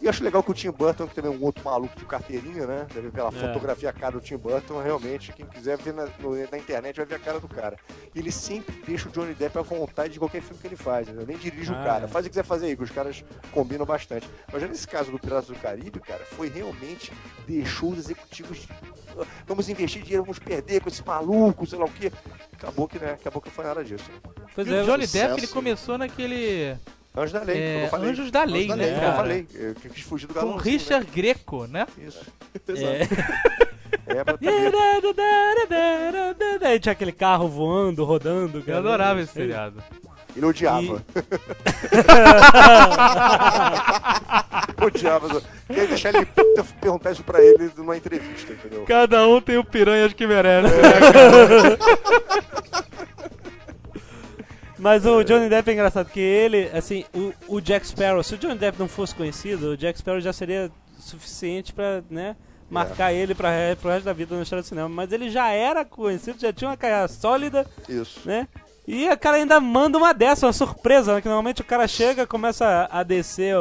[0.00, 2.66] E acho legal que o Tim Burton, que também é um outro maluco de carteirinha,
[2.66, 2.86] né?
[2.94, 3.32] Deve ver pela É.
[3.32, 7.04] fotografia a cara do Tim Burton, realmente, quem quiser ver na, no- na internet vai
[7.06, 7.76] ver a cara do cara.
[8.14, 11.08] E ele sempre deixa o Johnny Depp à vontade de qualquer filme que ele faz,
[11.08, 11.26] entendeu?
[11.26, 12.04] nem dirige Ah, o cara.
[12.04, 12.08] é.
[12.08, 14.28] Faz o que quiser fazer aí, que os caras combinam bastante.
[14.52, 17.12] Mas já nesse caso do Piratas do Caribe, cara, foi realmente
[17.46, 18.68] deixou os executivos.
[19.18, 22.12] "Ah, Vamos investir dinheiro, vamos perder com esse maluco, sei lá o quê.
[22.52, 23.12] Acabou que, né?
[23.14, 24.04] Acabou que não foi nada disso.
[24.12, 24.32] né?
[24.54, 25.06] Pois E é, o Johnny.
[25.08, 26.76] Depp ele começou naquele
[27.18, 28.10] Anjos da Lei, é, como eu falei.
[28.10, 29.16] Anjos da Lei, Anjos da né, Lei, É, eu cara?
[29.16, 29.46] falei.
[29.54, 30.56] Eu quis fugir do Com galão.
[30.56, 31.86] Richard Greco, né?
[31.98, 32.24] Isso.
[32.76, 33.68] é.
[34.06, 34.72] É, pra também.
[36.62, 38.58] Aí tinha aquele carro voando, rodando.
[38.58, 38.78] Eu cara.
[38.78, 39.82] adorava esse seriado.
[40.36, 41.04] Ele odiava.
[44.82, 45.42] odiava.
[45.66, 48.84] Queria deixar ele puta perguntar isso pra ele numa entrevista, entendeu?
[48.84, 50.68] Cada um tem o piranhas que merece.
[54.78, 58.38] Mas o Johnny Depp é engraçado, que ele, assim, o, o Jack Sparrow, se o
[58.38, 62.36] Johnny Depp não fosse conhecido, o Jack Sparrow já seria suficiente pra, né,
[62.70, 64.88] marcar ele pra, pro resto da vida na história do cinema.
[64.88, 68.20] Mas ele já era conhecido, já tinha uma carreira sólida, Isso.
[68.24, 68.46] né?
[68.86, 71.20] E o cara ainda manda uma dessa, uma surpresa, né?
[71.20, 73.54] Que normalmente o cara chega, começa a descer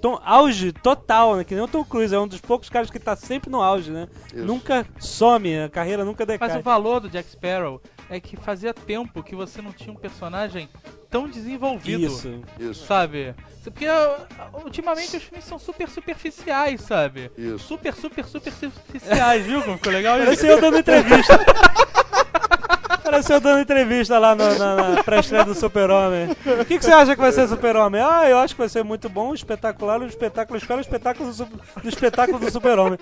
[0.00, 1.44] tom, auge total, né?
[1.44, 3.90] Que nem o Tom Cruise, é um dos poucos caras que tá sempre no auge,
[3.90, 4.06] né?
[4.32, 4.44] Isso.
[4.44, 6.48] Nunca some, a carreira nunca decai.
[6.48, 9.96] Mas o valor do Jack Sparrow é que fazia tempo que você não tinha um
[9.96, 10.68] personagem
[11.10, 12.06] tão desenvolvido.
[12.06, 12.42] Isso.
[12.58, 12.86] Isso.
[12.86, 13.34] Sabe?
[13.62, 17.30] Porque uh, ultimamente os filmes são super superficiais, sabe?
[17.36, 17.58] Isso.
[17.58, 19.62] Super, super, super superficiais, viu?
[19.62, 20.26] Como ficou legal isso?
[20.26, 21.38] Parecia eu dando entrevista.
[23.10, 26.30] Parecia eu dando entrevista lá no- na, na pré-estreia do Super-Homem.
[26.60, 28.00] O que, que você acha que vai ser Super-Homem?
[28.02, 31.44] Ah, eu acho que vai ser muito bom, espetacular, um espetáculo, espera o espetáculo do,
[31.82, 32.98] do espetáculo do Super-Homem.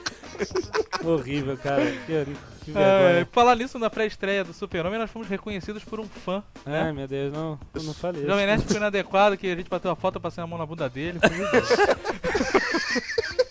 [1.04, 1.82] Horrível, cara.
[2.06, 2.26] Que,
[2.64, 3.28] que É, vergonha.
[3.32, 6.42] falar nisso na pré-estreia do Super-Homem, nós fomos reconhecidos por um fã.
[6.64, 8.46] Ai, meu Deus, não, eu não falei O Jovem.
[8.46, 11.18] Nerd foi inadequado, que a gente bateu a foto, passei a mão na bunda dele.
[11.20, 11.30] Foi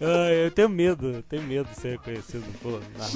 [0.00, 3.12] Ai, eu tenho medo, eu tenho medo de ser reconhecido do- Mas.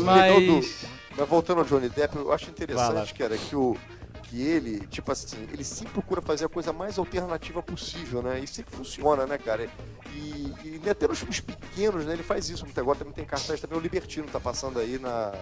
[1.17, 3.77] Mas voltando ao Johnny Depp, eu acho interessante, cara, que o
[4.25, 8.39] que ele, tipo assim, ele sempre procura fazer a coisa mais alternativa possível, né?
[8.39, 9.69] E sempre funciona, né, cara?
[10.15, 10.53] E,
[10.85, 12.13] e até nos filmes pequenos, né?
[12.13, 12.65] Ele faz isso.
[12.65, 15.33] Muito agora também tem cartaz também, o Libertino tá passando aí na,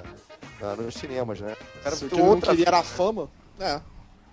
[0.60, 1.54] na- nos cinemas, né?
[1.82, 3.80] Cara, Se o que ele não outra queria era a fama, é.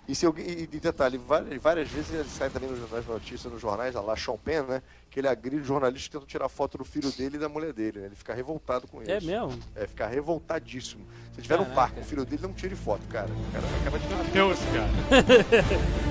[0.08, 3.60] E, se alguém, e detalhe, várias, várias vezes ele sai também nos jornais notícias, nos
[3.60, 4.82] jornais, lá, Sean Penn, né?
[5.10, 8.00] Que ele agride jornalistas que tentam tirar foto do filho dele e da mulher dele,
[8.00, 8.06] né?
[8.06, 9.10] Ele fica revoltado com isso.
[9.10, 9.58] É mesmo?
[9.74, 11.04] É, ficar revoltadíssimo.
[11.34, 11.80] Se tiver no Caraca.
[11.80, 13.28] parque, o filho dele não tire foto, cara.
[13.28, 14.24] O cara acaba de ganhar.
[14.30, 16.06] Deus, cara.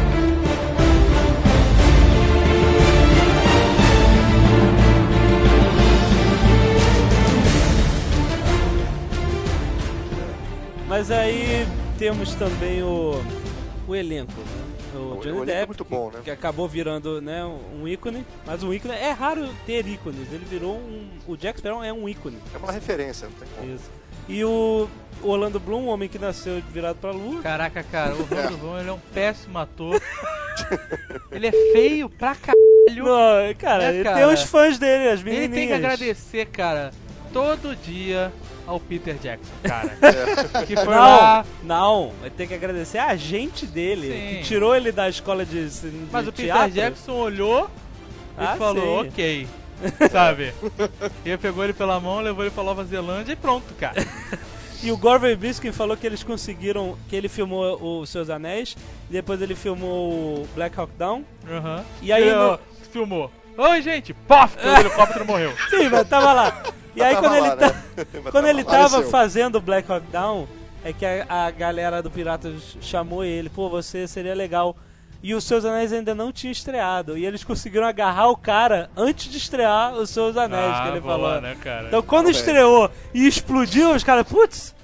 [10.94, 11.66] Mas aí
[11.98, 13.20] temos também o,
[13.88, 14.94] o elenco, né?
[14.94, 16.20] O O- Johnny o é Depp, muito que, bom, né?
[16.22, 20.32] que acabou virando né, um ícone, mas um ícone é raro ter ícones.
[20.32, 21.08] Ele virou um.
[21.26, 22.38] O Jack Sparrow é um ícone.
[22.54, 23.74] É uma referência, não tem como.
[23.74, 23.90] Isso.
[24.28, 24.88] E o
[25.20, 27.42] Orlando Bloom, um homem que nasceu virado pra lua.
[27.42, 30.00] Caraca, cara, o Orlando Bloom ele é um péssimo ator.
[31.32, 33.04] ele é feio pra caralho.
[33.04, 34.16] Não, cara, É, ele cara.
[34.18, 35.54] tem os fãs dele, as Ele menininhas.
[35.54, 36.92] tem que agradecer, cara,
[37.32, 38.32] todo dia
[38.66, 39.90] ao Peter Jackson, cara.
[40.66, 41.44] que foi Não, lá.
[41.62, 44.36] não, ele tem que agradecer a gente dele, Sim.
[44.38, 46.70] que tirou ele da escola de, de Mas o Peter teatro.
[46.72, 47.70] Jackson olhou
[48.38, 49.08] e Ah, falou, sim.
[49.10, 49.48] ok.
[50.10, 50.54] Sabe?
[51.24, 54.06] e ele pegou ele pela mão, levou ele pra Nova Zelândia e pronto, cara.
[54.82, 58.76] E o Gore Verbinski falou que eles conseguiram, que ele filmou o Seus Anéis,
[59.08, 60.10] e depois ele filmou
[60.42, 61.84] o Black Hawk Down, Aham.
[62.02, 62.58] E aí no-
[62.92, 63.30] filmou.
[63.56, 64.12] Oi, gente!
[64.12, 64.56] Pof!
[64.58, 65.52] O helicóptero morreu.
[65.70, 66.62] Sim, mas tava lá.
[66.96, 67.74] E aí quando lá, ele, tá, né?
[68.30, 68.70] Quando ele lá.
[68.70, 69.10] tava Apareceu.
[69.10, 70.46] fazendo o Black Hawk Down,
[70.84, 74.76] é que a, a galera do Piratas chamou ele, pô, você seria legal.
[75.22, 77.16] E os Seus Anéis ainda não tinha estreado.
[77.16, 81.00] E eles conseguiram agarrar o cara antes de estrear os Seus Anéis, que ele Ah,
[81.00, 81.40] boa, falou.
[81.40, 81.86] né, cara?
[81.88, 82.38] Então quando Também.
[82.38, 84.74] estreou e explodiu, os caras, putz,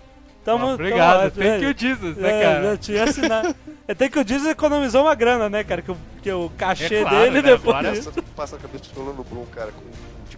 [0.43, 0.69] tamo.
[0.69, 2.63] Ah, Obrigado, tamo, thank you, Jesus, né, É, cara?
[2.71, 3.55] já tinha assinado.
[3.87, 5.83] É, tem que o Disney economizou uma grana, né, cara?
[5.83, 7.77] Que o, que o cachê É claro, dele né, depois.
[7.77, 9.83] agora- Passa, passa a cabeça do Orlando Bloom, cara, com,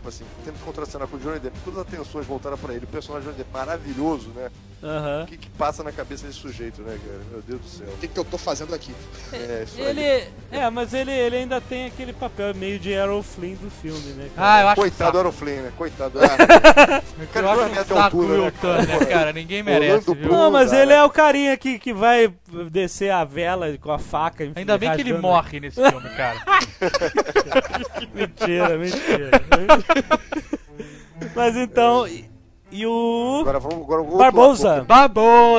[0.03, 2.85] tipo assim, tendo que contracenar com o Johnny Depp, todas as atenções voltaram pra ele.
[2.85, 4.51] O personagem Johnny Depp maravilhoso, né?
[4.83, 5.23] Aham.
[5.23, 7.21] O que, que passa na cabeça desse sujeito, né, cara?
[7.31, 7.87] Meu Deus do céu.
[7.87, 8.93] O que, que eu tô fazendo aqui?
[9.33, 9.87] É, isso aí.
[9.87, 10.29] Ele.
[10.51, 14.29] É, mas ele, ele ainda tem aquele papel meio de Errol Flynn do filme, né?
[14.35, 14.55] cara?
[14.55, 15.73] Ah, eu acho Coitado do Aaron Flynn, né?
[15.79, 16.19] Coitado.
[16.19, 17.03] É.
[17.23, 18.87] Eu cara, acho dois um saco altura, né, cara?
[18.87, 19.33] Turner, cara.
[19.33, 20.29] Ninguém merece, Orlando viu?
[20.29, 20.37] Bloom.
[20.37, 20.83] Não, mas cara.
[20.83, 22.35] ele é o carinha que, que vai
[22.71, 24.45] descer a vela com a faca.
[24.45, 26.43] enfim, Ainda bem que ele morre nesse filme, cara.
[28.13, 29.31] Mentira, mentira.
[31.35, 32.07] mas então.
[32.07, 32.25] E,
[32.71, 33.39] e o.
[33.43, 34.87] Agora vamos agora o outro Barbosa.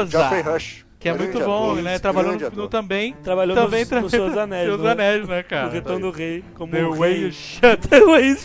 [0.09, 0.83] Geoffrey Rush.
[0.99, 1.99] Que é muito bom, ator, né?
[1.99, 3.13] Trabalhou no, no também.
[3.21, 4.67] Trabalhou Também nos, tra- nos Seus Anéis.
[4.69, 5.69] Seus no- Anéis, né, cara?
[5.69, 6.45] Retorno do Rei.
[6.55, 7.31] Como The o way rei.
[7.33, 7.77] shut.
[7.89, 8.35] The way.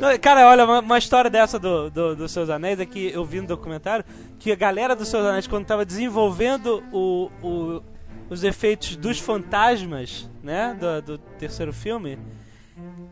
[0.00, 3.22] Não, Cara, olha, uma, uma história dessa do, do, dos Seus Anéis é que eu
[3.22, 4.02] vi no documentário
[4.38, 7.82] que a galera dos Seus Anéis, quando tava desenvolvendo o, o-
[8.30, 12.18] os efeitos dos fantasmas, né, do, do terceiro filme,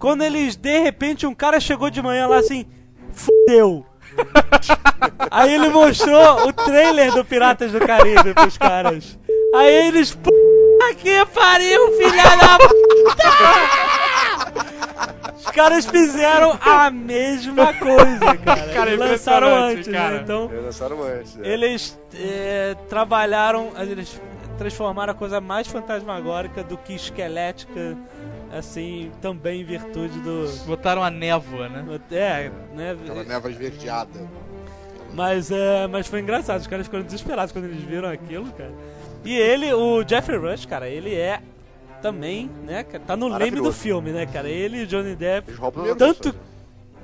[0.01, 2.65] quando eles, de repente, um cara chegou de manhã lá assim,
[3.13, 3.87] fudeu.
[5.31, 9.19] Aí ele mostrou o trailer do Piratas do Caribe pros caras.
[9.55, 12.59] Aí eles, puta que pariu, filha da
[15.37, 18.73] os caras fizeram a mesma coisa, cara.
[18.73, 20.11] Cara, Eles lançaram antes, cara.
[20.17, 20.21] né?
[20.23, 21.39] Então, Eles lançaram antes.
[21.43, 21.49] é.
[21.53, 24.21] eles é, trabalharam, eles
[24.59, 27.97] transformaram a coisa mais fantasmagórica do que esquelética,
[28.53, 30.47] assim, também em virtude do.
[30.67, 31.85] Botaram a névoa, né?
[32.11, 32.93] É, né?
[32.93, 34.29] Aquela neva esverdeada.
[35.13, 38.73] Mas, é, mas foi engraçado, os caras ficaram desesperados quando eles viram aquilo, cara.
[39.25, 41.41] E ele, o Jeffrey Rush, cara, ele é
[42.01, 44.49] também, né, cara, tá no leme do filme, né, cara?
[44.49, 45.53] Ele e o Johnny Depp.
[45.99, 46.35] Tanto,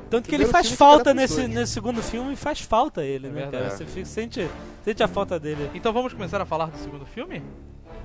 [0.09, 3.65] tanto que ele faz falta nesse, nesse segundo filme, faz falta ele, É né, verdade.
[3.65, 3.77] cara?
[3.77, 4.49] Você fica- sente,
[4.85, 5.69] sente a falta dele.
[5.75, 7.43] Então vamos começar a falar do segundo filme?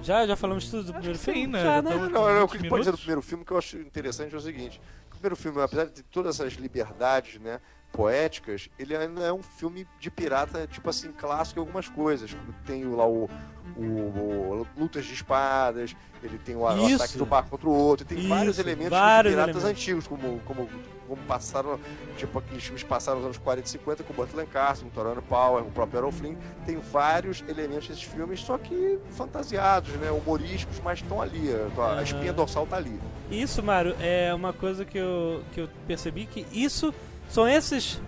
[0.03, 1.47] Já, já falamos tudo do primeiro que sim, filme?
[1.47, 1.59] né?
[1.59, 1.95] Já, Já né?
[1.95, 4.33] Não, não, o que 20 ele pode dizer do primeiro filme que eu acho interessante
[4.33, 7.59] é o seguinte: o primeiro filme, apesar de todas essas liberdades, né,
[7.91, 12.33] poéticas, ele ainda é um filme de pirata, tipo assim, clássico em algumas coisas.
[12.33, 13.29] Como Tem lá o,
[13.75, 18.05] o- o lutas de espadas, ele tem o, o ataque do barco contra o outro,
[18.05, 19.79] tem vários Isso, elementos vários de piratas elementos.
[19.81, 20.69] antigos, como, como,
[21.07, 21.79] como passaram,
[22.17, 24.93] tipo aqueles filmes passaram nos anos 40 e 50 com o Burt Lancaster, com o
[24.93, 26.35] Torano Power, com o próprio Errol Flynn.
[26.65, 32.03] Tem vários elementos desses filmes, só que fantasiados, né, humorísticos, mas estão ali, a, a
[32.03, 32.99] espinha dorsal tá ali.
[33.29, 36.93] Isso, Mário, é uma coisa que eu, que eu percebi que isso
[37.31, 37.99] são esses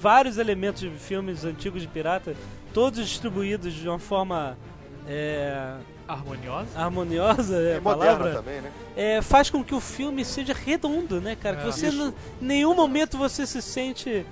[0.00, 2.34] vários elementos de filmes antigos de pirata,
[2.72, 4.56] todos distribuídos de uma forma
[5.06, 5.74] é,
[6.08, 6.68] Harmoniosa?
[6.78, 8.70] harmoniosa, é É a palavra, também, né?
[8.96, 11.56] é, faz com que o filme seja redondo, né, cara?
[11.56, 11.72] Que É.
[11.72, 11.96] você Isso.
[11.96, 12.14] não, em
[12.44, 14.24] nenhum momento você se sente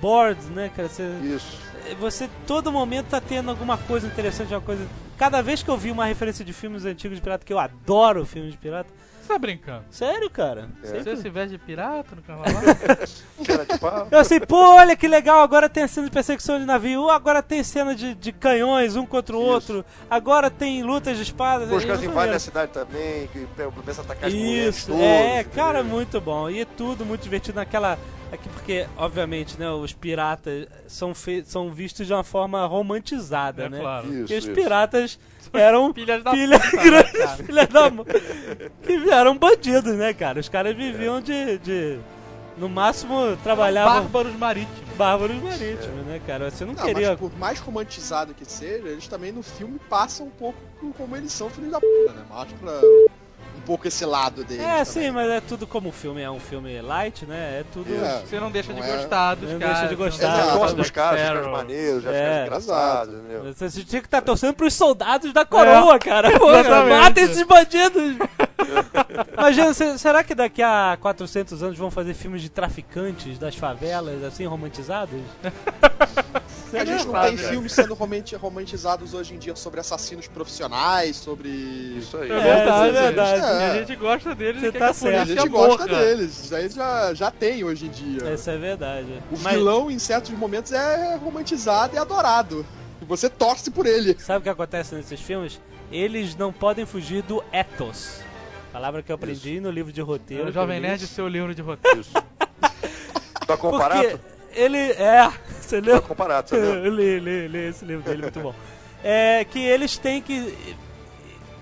[0.00, 0.88] bored, né, cara?
[0.88, 1.58] Você, Isso.
[1.98, 4.86] você todo momento tá tendo alguma coisa interessante, uma coisa.
[5.18, 8.26] Cada vez que eu vi uma referência de filmes antigos de pirata, que eu adoro
[8.26, 8.90] filmes de pirata,
[9.26, 9.84] Você tá brincando?
[9.90, 10.68] sério, cara.
[10.82, 10.86] É.
[10.86, 12.62] Sempre Você se veste de pirata no carnaval?
[13.44, 16.60] Cara, tipo, ah, Eu assim, pô, olha que legal, agora tem a cena de perseguição
[16.60, 19.50] de navio, agora tem cena de, de canhões um contra o Isso.
[19.50, 21.70] outro, agora tem lutas de espadas.
[21.70, 25.02] os é caras invadem a cidade também, que começam a atacar as mulheres Isso, todas,
[25.02, 25.52] é, entendeu?
[25.54, 26.48] cara, muito bom.
[26.48, 27.98] E é tudo muito divertido naquela.
[28.32, 31.44] Aqui porque, obviamente, né, os piratas são, fe...
[31.46, 33.78] são vistos de uma forma romantizada, é né?
[33.78, 34.06] claro.
[34.08, 34.52] Isso, Porque os isso.
[34.52, 35.18] piratas
[35.54, 37.36] eram Filhas da filhas puta, né, grandes, cara?
[37.44, 38.06] filhas da mãe.
[38.82, 40.40] Que eram bandidos, né, cara?
[40.40, 41.58] Os caras viviam de.
[41.58, 41.98] de
[42.58, 44.96] no máximo, trabalhavam Bárbaros marítimos.
[44.96, 46.50] bárbaros marítimos, né, cara?
[46.50, 47.10] Você não, Não, queria.
[47.10, 50.58] mas por mais romantizado que seja, eles também no filme passam um pouco
[50.96, 52.24] como eles são filhos da puta, né?
[52.30, 53.06] Mostra um
[53.66, 54.62] pouco esse lado deles.
[54.64, 54.84] É, também.
[54.86, 57.60] sim, mas é tudo como o filme é um filme light, né?
[57.60, 57.92] É tudo.
[57.94, 58.20] É.
[58.26, 59.78] Você não deixa de Não é- gostar dos Não caras.
[59.80, 60.38] deixa de você não gostar.
[60.42, 60.58] Exato.
[60.58, 62.28] gosta de dos caras, dos caras maneiros, já É.
[62.44, 63.54] fica engraçado, entendeu?
[63.54, 66.30] Você tinha que estar torcendo pros soldados da coroa, cara.
[66.38, 66.60] Pô, cara.
[66.60, 67.00] Exatamente.
[67.00, 68.16] Mata esses bandidos!
[69.36, 74.22] Imagina, se- será que daqui a 400 anos vão fazer filmes de traficantes das favelas,
[74.24, 75.20] assim, romantizados?
[76.72, 77.48] A gente não tem né?
[77.48, 81.48] filmes sendo romanti- romantizados hoje em dia sobre assassinos profissionais, sobre.
[81.48, 82.30] Isso aí.
[82.30, 83.40] É verdade, é verdade.
[83.40, 83.78] E a É.
[83.78, 85.14] gente gosta deles Você e tá que a certo.
[85.14, 85.98] A polícia gente gosta morra.
[86.00, 86.44] deles.
[86.44, 88.32] Isso aí já, já tem hoje em dia.
[88.34, 89.22] Isso é verdade.
[89.30, 92.66] O Mas vilão, em certos momentos, é romantizado e adorado.
[93.00, 94.16] E você torce por ele.
[94.18, 95.60] sabe o que acontece nesses filmes?
[95.92, 98.20] Eles não podem fugir do ethos.
[98.72, 100.48] Palavra que eu aprendi no livro de roteiro.
[100.48, 100.80] O Jovem.
[100.80, 102.00] Nerd, seu livro de roteiro.
[102.00, 102.12] Isso.
[103.46, 104.02] Tá comparado?
[104.02, 104.78] Porque ele.
[104.78, 106.00] É, você leu?
[106.00, 106.62] Tá comparado, sabe?
[106.64, 108.54] Eu li, li, li esse livro dele, muito bom.
[109.04, 110.56] É que eles têm que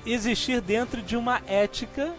[0.07, 2.13] existir dentro de uma ética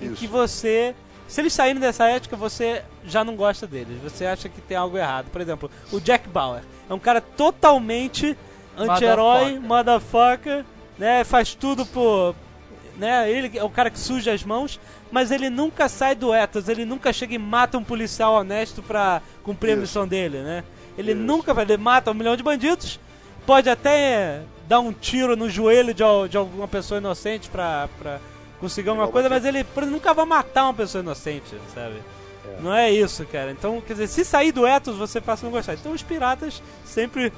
[0.00, 0.16] em Isso.
[0.16, 0.94] que você.
[1.28, 4.02] Se eles saírem dessa ética, você já não gosta deles.
[4.02, 5.30] Você acha que tem algo errado.
[5.30, 8.36] Por exemplo, o Jack Bauer é um cara totalmente
[8.76, 10.64] anti-herói, motherfucker,
[10.98, 11.24] né?
[11.24, 12.34] Faz tudo por.
[13.00, 13.30] Né?
[13.30, 14.78] Ele é o cara que suja as mãos,
[15.10, 19.22] mas ele nunca sai do ethos, ele nunca chega e mata um policial honesto pra
[19.42, 19.80] cumprir a Isso.
[19.80, 20.62] missão dele, né?
[20.98, 21.20] Ele Isso.
[21.22, 23.00] nunca vai, ele mata um milhão de bandidos,
[23.46, 28.20] pode até dar um tiro no joelho de, de alguma pessoa inocente pra, pra
[28.60, 31.94] conseguir alguma coisa, mas ele nunca vai matar uma pessoa inocente, sabe?
[32.60, 33.50] Não é isso, cara.
[33.50, 35.72] Então, quer dizer, se sair do ethos, você passa a não gostar.
[35.72, 37.32] Então, os piratas sempre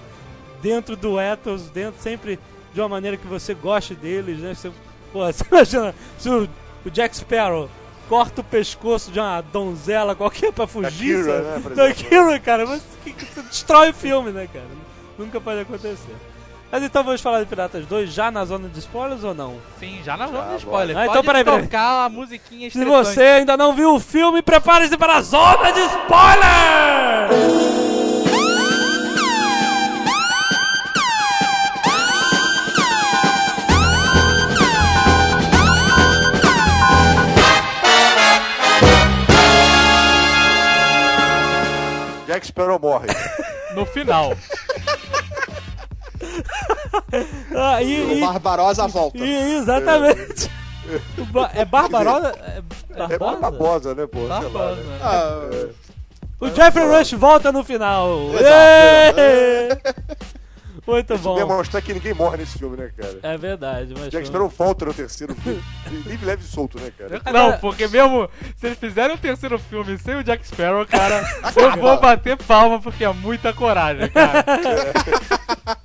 [0.61, 2.37] dentro do ethos, dentro, sempre
[2.75, 4.55] de uma maneira que você goste deles, né?
[4.55, 4.72] Você,
[5.12, 6.48] pô, você imagina se o,
[6.85, 7.68] o Jack Sparrow
[8.09, 10.90] corta o pescoço de uma donzela qualquer pra fugir,
[11.22, 11.44] Kira, sabe?
[11.44, 11.92] né, por Da.
[11.94, 14.66] Kira, cara, você, que- que- você destrói o filme, né, cara?
[15.18, 16.14] Nunca pode acontecer.
[16.71, 19.56] Mas então vamos falar de Piratas 2 já na zona de spoilers ou não?
[19.79, 20.96] Sim, já na zona Ah, de spoiler.
[20.96, 21.02] bom.
[21.02, 21.63] Ah, então peraí, peraí.
[21.65, 25.81] tocar a musiquinha Se você ainda não viu o filme, prepare-se para a zona de
[25.81, 27.29] spoiler!
[42.43, 43.07] Jack Sparrow morre.
[43.75, 44.35] No final.
[47.55, 49.19] Ah, O e, e- Barbarosa volta.
[49.19, 50.51] e- exatamente.
[51.31, 52.33] Ba- É Barbarosa?
[52.95, 53.37] É É Barbosa?
[53.40, 54.27] Barbosa, né, pô?
[54.27, 54.75] Lá, Barbosa.
[54.83, 54.99] né?
[55.03, 55.40] Ah,
[56.40, 58.09] O Jeffrey Rush volta no final.
[58.35, 60.01] Exato.
[60.87, 61.37] Muito bom.
[61.37, 63.21] Demonstrar que ninguém morre nesse filme, né, cara?
[63.23, 64.11] É verdade, mas.
[64.11, 65.63] Jack Sparrow volta no terceiro filme.
[66.07, 67.21] Livre, leve e solto, né, cara?
[67.33, 71.23] Não, porque mesmo se eles fizerem o terceiro filme sem o Jack Sparrow, cara,
[71.57, 74.45] eu vou bater palma porque é muita coragem, cara.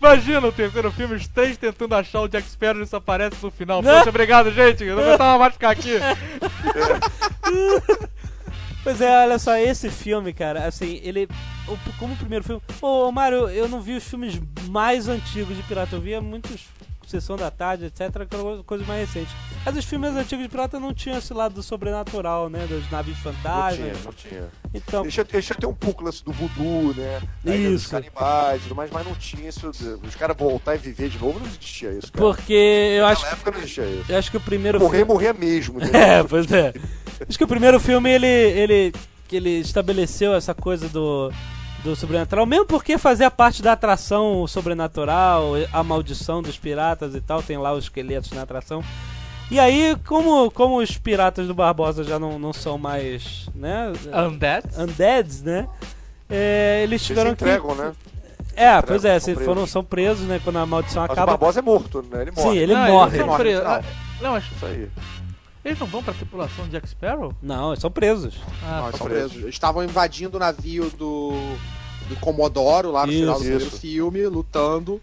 [0.00, 3.50] Imagina o terceiro filme, os três tentando achar o Jack Sparrow e isso aparece no
[3.50, 3.80] final.
[3.80, 3.98] Não.
[3.98, 4.84] Poxa, obrigado, gente.
[4.84, 5.94] Eu não aguentava mais ficar aqui.
[8.84, 11.26] Pois é, olha só, esse filme, cara, assim, ele.
[11.98, 12.60] Como o primeiro filme.
[12.82, 16.66] Ô, Mário, eu não vi os filmes mais antigos de pirata, via muitos.
[17.06, 18.10] Sessão da tarde, etc.,
[18.66, 19.34] coisas mais recentes.
[19.64, 22.66] Mas os filmes antigos de pirata não tinham esse lado do sobrenatural, né?
[22.68, 23.76] Das navios Não fantasmas.
[23.76, 24.48] tinha, não tinha.
[24.74, 27.20] Então, eles tinham até um pouco lance do voodoo, né?
[27.42, 27.90] Da dos Isso.
[27.90, 29.70] canibais e tudo mais, mas não tinha isso.
[30.02, 32.24] Os caras voltar e viver de novo, não existia isso, cara.
[32.26, 32.52] porque
[32.98, 34.12] eu acho, Naquela época não existia isso.
[34.12, 35.12] eu acho que o primeiro Morrer, filme.
[35.12, 35.78] morrer mesmo.
[35.80, 36.00] entendeu?
[36.04, 36.72] É, pois é.
[37.28, 38.92] Acho que o primeiro filme ele, ele,
[39.28, 41.30] que ele estabeleceu essa coisa do,
[41.84, 47.42] do sobrenatural, mesmo porque fazia parte da atração sobrenatural, a maldição dos piratas e tal,
[47.42, 48.82] tem lá os esqueletos na atração.
[49.50, 53.92] E aí, como, como os piratas do Barbosa já não, não são mais, né,
[54.26, 54.64] Undead?
[54.78, 55.68] undeads, né,
[56.30, 57.44] é, eles Eles tiveram que...
[57.44, 57.92] entregam, né?
[58.56, 61.32] É, pois é, são foram, são presos, né, quando a maldição Mas o acaba...
[61.32, 62.22] Barbosa é morto, né?
[62.22, 62.50] Ele morre.
[62.50, 63.16] Sim, ele não, morre.
[63.16, 63.54] Eles Morre.
[63.56, 63.82] Ah,
[64.22, 64.88] Não, mas Isso aí.
[65.64, 67.34] eles não vão pra tripulação de Jack Sparrow?
[67.42, 68.36] Não, eles são presos.
[68.62, 68.88] Ah, Não, tá.
[68.88, 69.22] eles são presos.
[69.26, 69.42] presos.
[69.42, 71.32] Eles estavam invadindo o navio do,
[72.08, 73.78] do Comodoro lá no Isso, final do primeiro isso.
[73.78, 75.00] filme, lutando.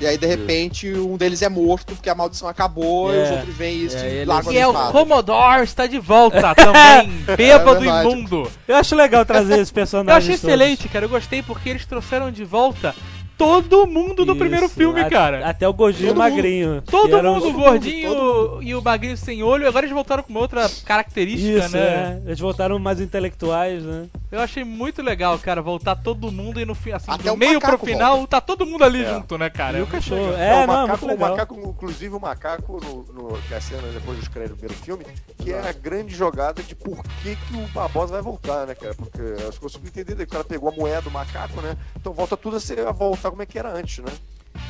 [0.00, 3.22] E aí, de repente, um deles é morto porque a maldição acabou e É.
[3.22, 4.72] os outros veem isso É, e eles- largam E é o.
[4.90, 8.50] Commodore está de volta também, bêbado É imundo.
[8.66, 10.44] Eu acho legal trazer esses personagens Eu achei todos.
[10.60, 11.04] excelente, cara.
[11.04, 12.92] Eu gostei porque eles trouxeram de volta
[13.38, 15.46] todo mundo do Isso, primeiro filme, a- cara.
[15.48, 16.82] Até o gordinho Todo magrinho.
[16.84, 19.66] que Todo mundo, o gordinho e o magrinho sem olho.
[19.68, 22.20] Agora eles voltaram com uma outra característica, Isso, né?
[22.24, 22.26] é.
[22.26, 24.06] Eles voltaram mais intelectuais, né?
[24.34, 27.36] Eu achei muito legal, cara, voltar todo mundo e no fim, assim, Até do o
[27.36, 29.14] meio pro final, tá todo mundo ali É.
[29.14, 29.78] junto, né, cara?
[29.78, 30.30] e É o cachorro.
[30.30, 30.40] legal.
[30.40, 33.54] É, Não, não, o é macaco, muito o macaco, inclusive o macaco, no, no, que
[33.54, 35.06] é a cena depois dos créditos do primeiro filme,
[35.38, 38.92] que é a grande jogada de por que, que o Barbosa vai voltar, né, cara?
[38.96, 41.76] Porque eu consigo entender, daí, o cara pegou a moeda do macaco, né?
[41.96, 44.12] Então volta tudo a, ser, a voltar como é que era antes, né?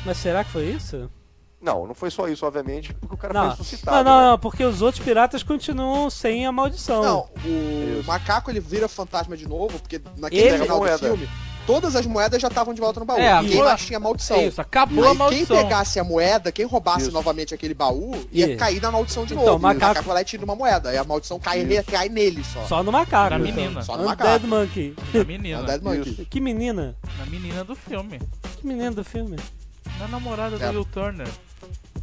[0.05, 1.09] Mas será que foi isso?
[1.65, 3.41] Não, não foi só isso, obviamente, porque o cara Não.
[3.47, 3.97] foi ressuscitado.
[3.97, 4.27] Não, não, né?
[4.31, 7.01] não, porque os outros piratas continuam sem a maldição.
[7.03, 8.07] Não, o Isso.
[8.07, 10.97] macaco ele vira fantasma de novo, porque naquele Ele- final do Moeda.
[10.99, 11.27] filme,
[11.65, 13.17] todas as moedas já estavam de volta no baú.
[13.17, 14.37] É, Ninguém agora- mais tinha maldição.
[14.37, 15.57] É isso, acabou Aí a quem maldição.
[15.57, 17.11] pegasse a moeda, quem roubasse Isso.
[17.11, 18.57] novamente aquele baú, ia Isso.
[18.59, 19.59] cair na maldição de Então, novo.
[19.59, 20.89] macaco- E o macaco vai lá e tira uma moeda.
[20.89, 22.61] Aí a maldição cai, recai nele só.
[22.67, 23.31] Só no macaco.
[23.35, 23.55] Na então.
[23.55, 23.81] menina.
[23.81, 24.47] Só no Undead macaco.
[24.47, 24.95] Monkey.
[25.11, 25.61] Na menina.
[25.61, 26.27] um Dead Monkey.
[26.29, 26.95] Que menina?
[27.17, 28.19] Na menina do filme.
[28.61, 29.37] Que menina do filme?
[29.99, 30.69] Na namorada do É.
[30.69, 31.27] Will Turner.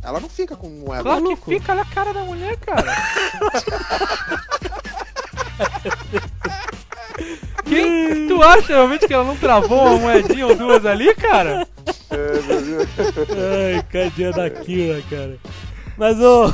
[0.03, 1.03] Ela não fica com moeda.
[1.03, 1.51] Claro que maluco.
[1.51, 2.93] fica, olha a cara da mulher, cara.
[7.65, 11.67] Quem tu acha realmente que ela não travou uma moedinha ou duas ali, cara?
[12.11, 12.89] É, meu Deus.
[13.77, 15.39] Ai, cadê daquilo, cara?
[15.97, 16.53] Mas o.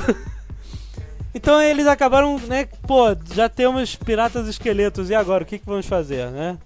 [1.34, 2.66] Então eles acabaram, né?
[2.86, 5.44] Pô, já temos piratas esqueletos, e agora?
[5.44, 6.58] O que, que vamos fazer, né?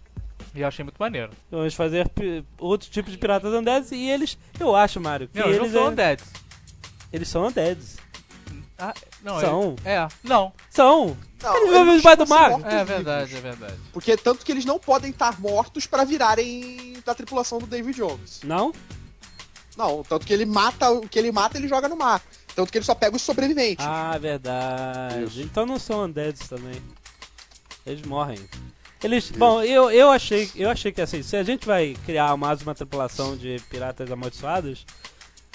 [0.54, 1.30] E eu achei muito maneiro.
[1.50, 2.10] Vamos fazer
[2.58, 5.86] outro tipo de piratas undeads e eles, eu acho, Mário, que Não, eles não são
[5.86, 6.24] é- undeads.
[7.12, 7.96] Eles são undeads.
[8.78, 9.76] Ah, não, São.
[9.84, 10.52] É, é, não.
[10.68, 11.16] São!
[11.40, 12.50] Não, Eles vivem debaixo do mar.
[12.50, 12.88] É vivos.
[12.88, 13.76] verdade, é verdade.
[13.92, 18.40] Porque tanto que eles não podem estar mortos pra virarem da tripulação do David Jones.
[18.42, 18.72] Não?
[19.76, 22.20] Não, tanto que ele mata, o que ele mata, ele joga no mar.
[22.56, 23.86] Tanto que ele só pega os sobreviventes.
[23.86, 25.24] Ah, verdade.
[25.24, 25.40] Isso.
[25.42, 26.82] Então não são undeads também.
[27.86, 28.38] Eles morrem.
[29.02, 32.62] Eles, bom, eu, eu achei, eu achei que assim, se a gente vai criar mais
[32.62, 34.84] uma tripulação de piratas amaldiçoados,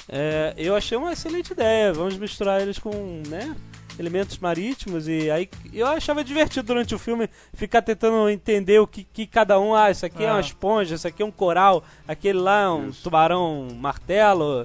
[0.10, 1.94] é, eu achei uma excelente ideia.
[1.94, 3.56] Vamos misturar eles com, né,
[4.00, 9.04] elementos marítimos e aí eu achava divertido durante o filme ficar tentando entender o que,
[9.04, 10.42] que cada um, ah, isso aqui é uma Ah.
[10.42, 13.02] esponja, isso aqui é um coral, aquele lá é um Isso.
[13.04, 14.64] tubarão martelo.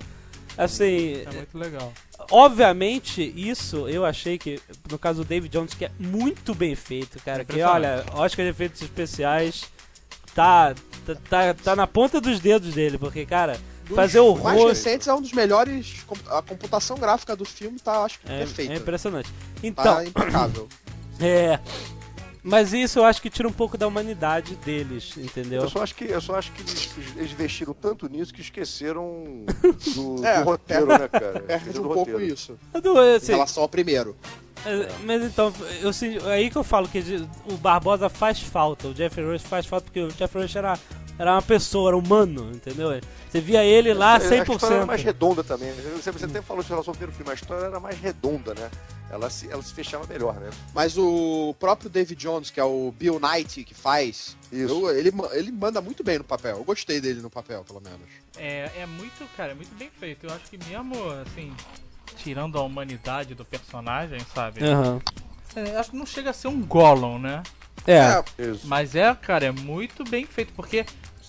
[0.56, 1.90] Assim, É muito legal.
[2.30, 7.18] Obviamente, isso eu achei que, no caso do David Jones, que é muito bem feito,
[7.24, 7.42] cara.
[7.44, 9.64] Que olha, Oscar de efeitos especiais
[10.34, 10.74] tá,
[11.06, 13.58] tá, tá, tá na ponta dos dedos dele, porque, cara,
[13.94, 14.68] fazer o mais rosto.
[14.68, 16.04] recentes é um dos melhores.
[16.30, 18.72] A computação gráfica do filme tá, acho que É, perfeita.
[18.72, 19.28] é impressionante.
[19.30, 20.68] Tá Então, impecável.
[21.20, 21.58] é.
[22.44, 25.62] Mas isso eu acho que tira um pouco da humanidade deles, entendeu?
[25.62, 29.44] Eu só acho que, eu só acho que eles, eles investiram tanto nisso que esqueceram
[29.94, 31.44] do, É, do roteiro, né, cara?
[31.48, 32.20] Esqueceram um do pouco roteiro.
[32.34, 32.58] isso.
[32.74, 34.16] Em assim, relação ao primeiro.
[34.66, 35.90] É, Mas então, eu,
[36.30, 37.00] é aí que eu falo que
[37.48, 40.76] o Barbosa faz falta, o Jeffrey Rush faz falta, porque o Jeffrey Rush era,
[41.18, 42.88] era uma pessoa, era humano, entendeu?
[43.30, 44.36] Você via ele lá É, A história
[44.74, 44.86] era 100%.
[44.86, 45.70] mais redonda também.
[45.72, 45.92] né?
[45.96, 48.70] Você, você até falou em relação ao primeiro filme, a história era mais redonda, né?
[49.10, 50.48] Ela se, ela se fechava melhor, né?
[50.74, 54.72] Mas o próprio David Jones, que é o Bill Knight que faz, Isso.
[54.72, 56.56] eu- ele, ele manda muito bem no papel.
[56.56, 58.00] Eu gostei dele no papel, pelo menos.
[58.38, 60.26] É, é muito, cara, é muito bem feito.
[60.26, 60.94] Eu acho que mesmo,
[61.26, 61.52] assim,
[62.16, 64.64] tirando a humanidade do personagem, sabe?
[64.64, 64.98] Aham.
[65.54, 67.42] É, acho que não chega a ser um Gollum, né?
[67.86, 68.66] É, Isso.
[68.66, 70.84] Mas é, cara, é muito bem feito, porque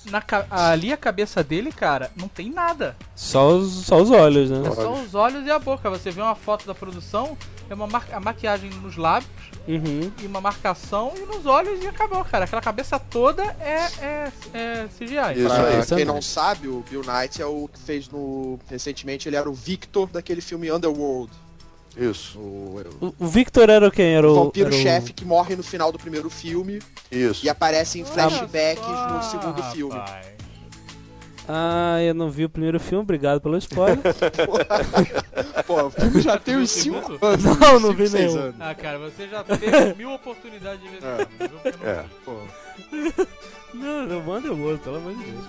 [0.06, 2.96] na, ali a cabeça dele, cara, não tem nada.
[3.16, 4.68] só os, só os olhos, né?
[4.68, 5.90] É só os olhos e a boca.
[5.90, 7.38] Você vê uma foto da produção,
[7.70, 10.12] é uma a maquiagem nos lábios Uhum.
[10.22, 12.44] e uma marcação e nos olhos e acabou, cara.
[12.44, 15.40] Aquela cabeça toda é, é, é CGI.
[15.40, 15.86] Isso pra aí.
[15.86, 18.60] Quem é não sabe, o Bill Knight é o que fez no.
[18.70, 21.32] Recentemente ele era o Victor daquele filme Underworld.
[21.96, 22.40] Isso.
[22.40, 24.14] O, O, o Victor era quem?
[24.16, 24.44] Era o o.
[24.46, 26.80] vampiro era o- chefe que morre no final do primeiro filme
[27.12, 27.46] Isso.
[27.46, 29.94] e aparece em flashbacks só, no segundo filme.
[29.94, 30.34] rapaz.
[31.46, 34.00] Ah, eu não vi o primeiro filme, obrigado pelo spoiler.
[35.68, 37.14] Pô, o filme já tem uns segundo?
[37.20, 37.44] 5 anos.
[37.44, 38.38] Não, não cinco, vi nenhum.
[38.40, 38.56] anos.
[38.62, 41.48] Ah, cara, você já teve mil oportunidades de ver esse É.
[41.48, 42.06] filme, É.
[42.24, 42.32] Pô,
[43.76, 45.44] não, não manda o outro, pelo amor de Deus.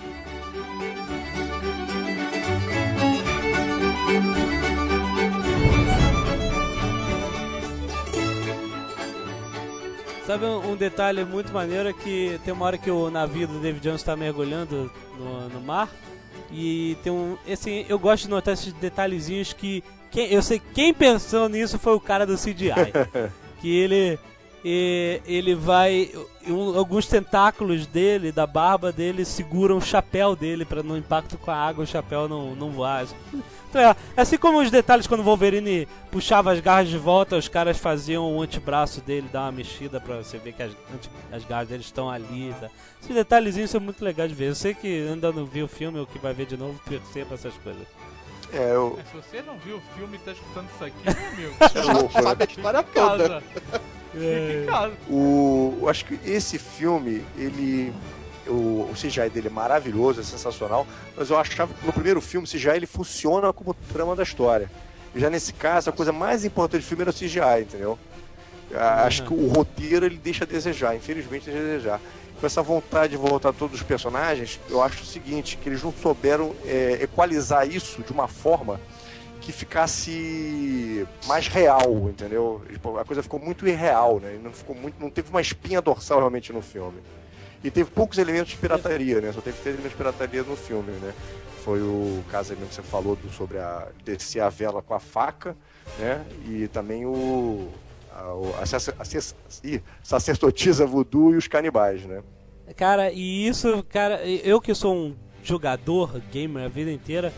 [10.25, 13.59] Sabe um, um detalhe muito maneiro é que tem uma hora que o navio do
[13.59, 15.87] David Jones está mergulhando no, no mar
[16.51, 20.65] e tem um, assim, eu gosto de notar esses detalhezinhos que quem, eu sei que
[20.73, 22.73] quem pensou nisso foi o cara do CGI,
[23.61, 24.17] que ele
[24.67, 26.09] e ele vai
[26.47, 31.51] um- alguns tentáculos dele da barba dele seguram o chapéu dele para no impacto com
[31.51, 33.05] a água o chapéu não não voar.
[33.69, 37.47] Então, é, assim como os detalhes quando o Wolverine puxava as garras de volta, os
[37.47, 40.71] caras faziam o antebraço dele dar uma mexida pra você ver que as,
[41.31, 42.51] as garras dele estão ali.
[42.59, 42.69] Tá?
[43.03, 44.47] Esses detalhezinhos são muito legais de ver.
[44.49, 47.35] Eu sei que ainda não viu o filme ou que vai ver de novo, perceba
[47.35, 47.85] essas coisas.
[48.53, 48.97] É, eu.
[48.97, 50.95] Mas se você não viu o filme e tá escutando isso aqui,
[51.37, 51.49] meu
[51.91, 53.43] amigo, É sabe a história toda.
[54.15, 54.47] Casa.
[54.47, 54.93] Fica em casa.
[55.09, 57.93] O, eu acho que esse filme, ele.
[58.47, 60.85] O, o CGI dele é maravilhoso, é sensacional,
[61.17, 64.69] mas eu achava que no primeiro filme o CGI ele funciona como trama da história.
[65.15, 67.97] Já nesse caso, a coisa mais importante do filme era o CGI, entendeu?
[68.73, 72.01] Acho que o roteiro ele deixa a desejar, infelizmente deixa a desejar.
[72.39, 75.93] Com essa vontade de voltar todos os personagens, eu acho o seguinte, que eles não
[75.93, 78.79] souberam é, equalizar isso de uma forma
[79.45, 82.63] que ficasse mais real, entendeu?
[82.67, 84.39] Tipo, A coisa ficou muito irreal, né?
[84.43, 86.97] Não ficou muito, não teve uma espinha dorsal realmente no filme.
[87.63, 89.31] E teve poucos elementos de pirataria, né?
[89.31, 91.13] Só teve três elementos de pirataria no filme, né?
[91.63, 95.55] Foi o caso que você falou do, sobre a descer a vela com a faca,
[95.99, 96.25] né?
[96.47, 97.71] E também o
[98.11, 99.03] a, a,
[100.03, 102.23] sacerdotisa voodoo e os canibais, né?
[102.75, 107.31] Cara, e isso, cara, eu que sou um jogador gamer a vida inteira,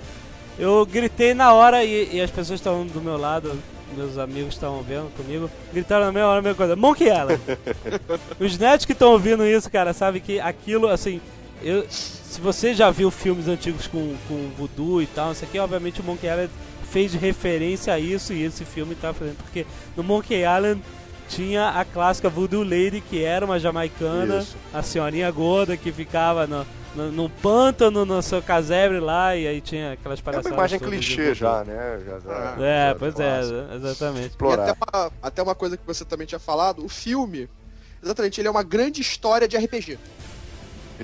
[0.58, 3.58] eu gritei na hora e, e as pessoas estavam do meu lado,
[3.96, 7.42] meus amigos estavam vendo comigo, gritaram na mesma hora a mesma coisa, Monkey Island.
[8.40, 11.22] Os netos que estão ouvindo isso, cara, sabem que aquilo, assim,
[11.64, 16.02] eu, se você já viu filmes antigos com, com voodoo e tal, isso aqui, obviamente
[16.02, 16.52] o Monkey Island
[16.92, 20.82] fez referência a isso e esse filme tá fazendo, porque no Monkey Island
[21.28, 24.56] tinha a clássica Voodoo Lady, que era uma jamaicana, Isso.
[24.74, 26.66] a senhorinha gorda que ficava no,
[26.96, 30.52] no, no pântano, no seu casebre lá, e aí tinha aquelas É palhaçadas.
[30.52, 32.00] uma imagem clichê já, né?
[32.06, 33.74] Já, já- É, já pois é, clássico.
[33.76, 34.24] exatamente.
[34.24, 34.70] E Explorar.
[34.70, 37.50] até uma, até uma coisa que você também tinha falado, o filme,
[38.04, 40.00] exatamente, ele é uma grande história de RPG.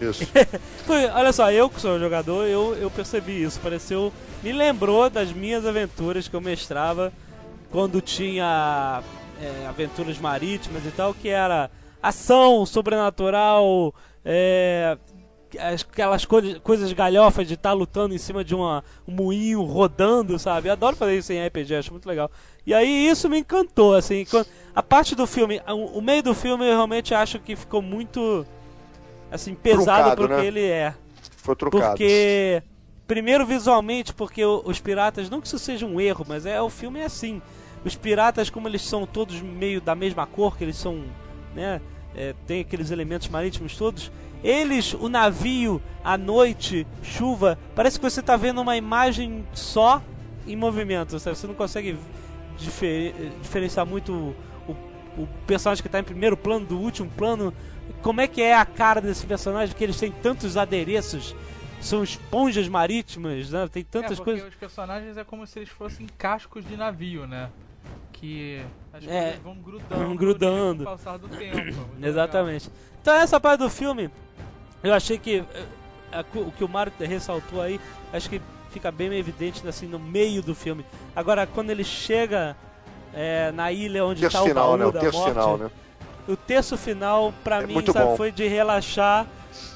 [0.02, 0.26] Isso.
[0.88, 3.60] Foi, olha só, eu que sou jogador, eu, eu percebi isso.
[3.60, 4.12] Pareceu.
[4.42, 7.14] Me lembrou das minhas aventuras que eu mestrava
[7.70, 9.04] quando tinha
[9.44, 11.70] é, aventuras marítimas e tal, que era
[12.02, 13.94] ação sobrenatural,
[14.26, 14.98] é,
[15.60, 20.38] as- aquelas coisas, coisas galhofas de estar lutando em cima de uma, um moinho rodando,
[20.40, 20.68] sabe?
[20.70, 22.30] Eu adoro fazer isso em RPG, acho muito legal.
[22.66, 24.26] E aí isso me encantou, assim.
[24.26, 27.82] quando- a parte do filme, o, o meio do filme eu realmente acho que ficou
[27.82, 28.46] muito
[29.32, 30.46] assim pesado Truncado, pro que né?
[30.46, 30.94] ele é.
[31.38, 31.90] Foi trocado.
[31.92, 32.64] Porque,
[33.06, 37.00] primeiro visualmente, porque os piratas, não que isso seja um erro, mas é o filme
[37.00, 37.42] é assim.
[37.86, 41.04] Os piratas, como eles são todos meio da mesma cor, que eles são,
[41.56, 41.82] né,
[42.16, 44.12] é, tem aqueles elementos marítimos todos,
[44.44, 50.02] Eles, o navio, a noite, chuva, parece que você tá vendo uma imagem só
[50.46, 51.38] em movimento, sabe?
[51.38, 51.98] Você não consegue
[52.58, 54.12] difer- diferenciar muito
[54.68, 54.72] o,
[55.18, 57.54] o- o personagem que tá em primeiro plano do último plano.
[58.02, 59.74] Como é que é a cara desse personagem?
[59.74, 61.34] Que eles têm tantos adereços,
[61.80, 63.66] são esponjas marítimas, né?
[63.72, 64.50] Tem tantas é, coisas.
[64.50, 67.50] os personagens é como se eles fossem cascos de navio, né?
[68.24, 68.62] Que
[68.94, 70.84] as É, coisas vão grudando, vão grudando.
[70.86, 71.58] com o passar do tempo.
[72.02, 72.70] é Exatamente.
[73.02, 74.10] Então essa parte do filme,
[74.82, 75.66] eu achei que eh,
[76.10, 77.82] a- o que o Mario ressaltou aí,
[78.14, 80.86] acho que fica bem evidente assim no meio do filme.
[81.14, 82.56] Agora quando ele chega
[83.14, 84.86] eh, na ilha onde está o final, baú né?
[84.86, 85.70] O da terço morte, final, né?
[86.26, 89.28] o terço final pra É mim sabe, foi de relaxar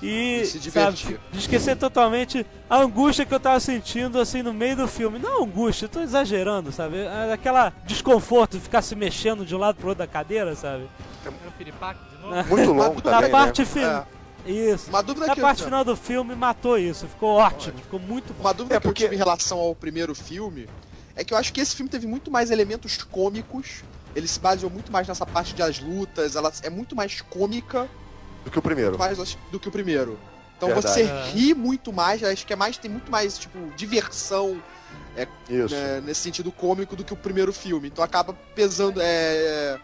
[0.01, 1.19] e E se sabe, divertir.
[1.31, 5.19] de esquecer totalmente a angústia que eu tava sentindo assim no meio do filme.
[5.19, 6.97] Não angústia, eu tô exagerando, sabe?
[6.97, 10.87] É Aquela desconforto de ficar se mexendo de um lado pro outro da cadeira, sabe?
[11.23, 11.39] legal.
[11.41, 12.35] Era o Piripaque de novo?
[12.35, 13.65] Na- Muito longo Na também, Na parte né?
[13.65, 14.07] final.
[14.45, 14.89] Isso.
[14.89, 18.33] Uma dúvida Na que parte eu, final do filme matou isso, ficou ótimo, ficou muito
[18.33, 18.41] bom.
[18.45, 20.69] uma dúvida É que eu porque- tive em relação ao primeiro filme
[21.17, 23.83] é que eu acho que esse filme teve muito mais elementos cômicos.
[24.15, 27.89] Ele se baseou muito mais nessa parte das lutas, ela é muito mais cômica
[28.47, 28.97] Do que o primeiro.
[28.97, 30.17] mais do que o primeiro.
[30.55, 30.87] Então Verdade.
[30.87, 31.29] você É.
[31.31, 34.61] ri muito mais, acho que é mais tem muito mais tipo diversão
[35.49, 35.75] Isso.
[35.75, 37.89] né, nesse sentido cômico do que o primeiro filme.
[37.89, 39.77] Então acaba pesando, é,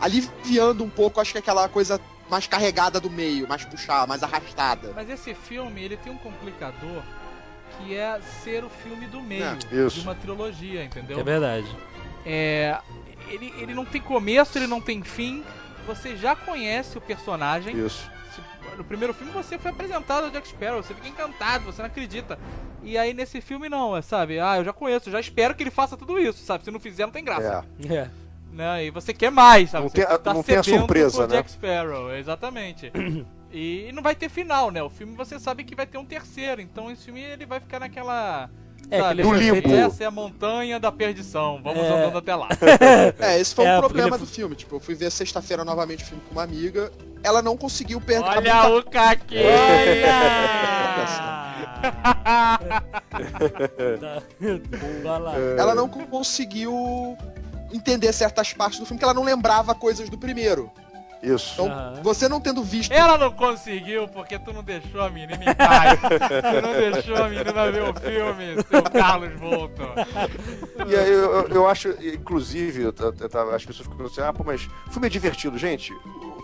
[0.00, 2.00] aliviando um pouco, acho que aquela coisa
[2.30, 4.92] mais carregada do meio, mais puxada, mais arrastada.
[4.94, 7.02] Mas esse filme, ele tem um complicador
[7.76, 9.56] que é ser o filme do meio É,
[9.88, 11.18] de uma trilogia, entendeu?
[11.18, 11.76] É verdade.
[12.24, 12.78] É,
[13.28, 15.42] ele, ele não tem começo, ele não tem fim.
[15.86, 17.76] Você já conhece o personagem.
[17.84, 18.10] Isso.
[18.76, 22.38] No primeiro filme você foi apresentado ao Jack Sparrow, você fica encantado, você não acredita.
[22.82, 24.40] E aí nesse filme não, é, sabe?
[24.40, 26.64] Ah, eu já conheço, já espero que ele faça tudo isso, sabe?
[26.64, 27.64] Se não fizer, não tem graça.
[27.88, 27.94] É.
[27.94, 28.10] É.
[28.52, 28.86] Né?
[28.86, 29.84] E você quer mais, sabe?
[29.84, 31.36] Não Você tem a- tá não tem a surpresa, por né?
[31.36, 32.90] Jack Sparrow, exatamente.
[33.52, 34.82] e não vai ter final, né?
[34.82, 37.78] O filme você sabe que vai ter um terceiro, então esse filme ele vai ficar
[37.80, 38.50] naquela...
[38.90, 41.88] É, sabe, que ele foi feito- Essa é a montanha da perdição, vamos É.
[41.88, 42.48] andando até lá.
[43.18, 44.54] É, esse foi É, um problema do filme.
[44.54, 48.50] Tipo, eu fui ver sexta-feira novamente o filme com uma amiga, ela não conseguiu perder.
[48.50, 49.42] a Olha o Caquinha!
[55.02, 55.34] Vai lá.
[55.58, 57.16] ela não conseguiu
[57.72, 60.70] entender certas partes do filme que ela não lembrava coisas do primeiro.
[61.24, 61.54] Isso.
[61.62, 62.00] Então, Aham.
[62.02, 62.92] você não tendo visto.
[62.92, 65.98] Ela não conseguiu porque tu não deixou a menina em paz.
[66.00, 69.82] tu não deixou a menina ver o filme, seu Carlos Volto.
[70.86, 72.94] E aí eu, eu- eu acho, inclusive, eu,
[73.54, 75.92] as pessoas ficam assim, ah, pô, mas filme é divertido, gente.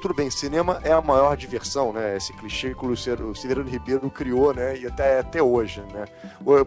[0.01, 2.17] Tudo bem, cinema é a maior diversão, né?
[2.17, 4.79] Esse clichê que o Luciano, o Severino Ribeiro criou, né?
[4.79, 6.07] E até, até hoje, né?
[6.47, 6.65] Eu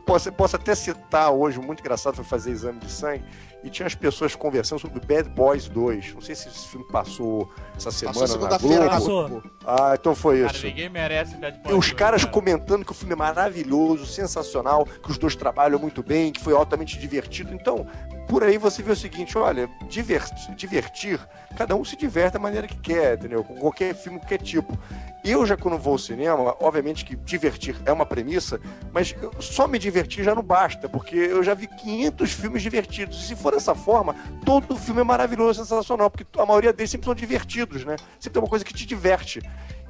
[0.00, 3.24] posso, posso até citar hoje, muito engraçado, foi fazer exame de sangue,
[3.64, 6.14] e tinha as pessoas conversando sobre Bad Boys 2.
[6.14, 9.28] Não sei se esse filme passou essa semana Passou na na Passou.
[9.28, 9.50] Globo.
[9.66, 10.66] Ah, então foi Cara, isso.
[10.66, 12.32] ninguém merece Bad E Boys os 2, caras cara.
[12.32, 16.52] comentando que o filme é maravilhoso, sensacional, que os dois trabalham muito bem, que foi
[16.52, 17.54] altamente divertido.
[17.54, 17.86] Então,
[18.28, 20.24] por aí você vê o seguinte: olha, diver-
[20.56, 21.20] divertir,
[21.56, 23.44] cada um se diverte da maneira que quer, entendeu?
[23.44, 24.78] Com qualquer filme, qualquer tipo.
[25.24, 28.60] Eu já quando vou ao cinema, obviamente que divertir é uma premissa,
[28.92, 33.24] mas só me divertir já não basta, porque eu já vi 500 filmes divertidos.
[33.24, 34.14] E se for dessa forma,
[34.44, 37.96] todo filme é maravilhoso, sensacional, porque a maioria deles sempre são divertidos, né?
[38.20, 39.40] Sempre tem uma coisa que te diverte.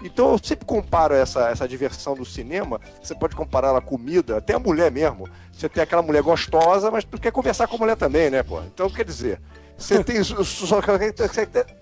[0.02, 4.54] Então eu sempre comparo essa, essa diversão do cinema, você pode comparar ela comida, até
[4.54, 5.28] a mulher mesmo.
[5.52, 8.60] Você tem aquela mulher gostosa, mas tu quer conversar com a mulher também, né, pô?
[8.62, 9.40] Então quer dizer,
[9.76, 10.42] você tem só,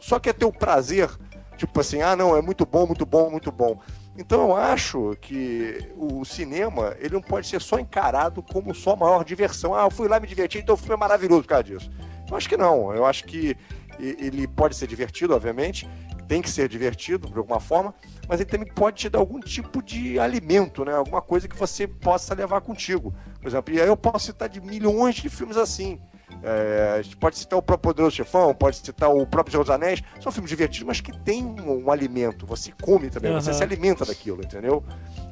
[0.00, 1.10] só, quer ter o prazer,
[1.56, 3.80] tipo assim, ah não, é muito bom, muito bom, muito bom.
[4.16, 8.96] Então eu acho que o cinema, ele não pode ser só encarado como só a
[8.96, 9.74] maior diversão.
[9.74, 11.90] Ah, eu fui lá me divertir, então o filme é maravilhoso por causa disso.
[12.30, 12.94] Eu acho que não.
[12.94, 13.56] Eu acho que
[13.98, 15.88] ele pode ser divertido, obviamente,
[16.28, 17.94] tem que ser divertido de alguma forma,
[18.28, 20.94] mas ele também pode te dar algum tipo de alimento, né?
[20.94, 23.14] Alguma coisa que você possa levar contigo.
[23.40, 26.00] Por exemplo, e aí eu posso citar de milhões de filmes assim.
[26.42, 29.70] É, a gente pode citar o próprio Poderoso Chefão, pode citar o próprio Senhor dos
[29.70, 30.02] Anéis.
[30.20, 32.46] São filmes divertidos, mas que tem um, um alimento.
[32.46, 33.58] Você come também, você Aham.
[33.58, 34.82] se alimenta daquilo, entendeu?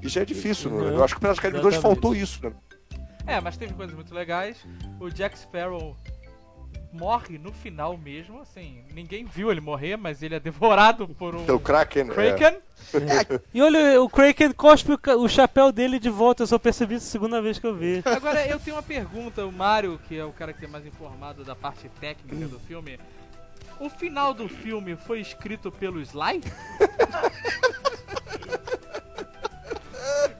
[0.02, 0.70] Isso é difícil.
[0.70, 0.76] né?
[0.76, 0.96] Uhum.
[0.96, 2.00] Eu acho que o Piratas do Caribe 2 Exatamente.
[2.00, 2.52] faltou isso, né?
[3.26, 4.58] É, mas teve coisas muito legais.
[4.98, 5.96] O Jack Sparrow
[6.92, 11.44] morre no final mesmo, assim, ninguém viu ele morrer, mas ele é devorado por um
[11.46, 12.10] Pelo Kraken.
[12.10, 12.14] é.
[12.14, 12.58] Kraken.
[13.52, 17.06] E olha, o Kraken cospe o o chapéu dele de volta, eu só percebi isso
[17.06, 18.02] a segunda vez que eu vi.
[18.06, 21.44] Agora, eu tenho uma pergunta, o Mario, que é o cara que é mais informado
[21.44, 22.98] da parte técnica do filme,
[23.78, 26.42] o final do filme foi escrito pelo Sly?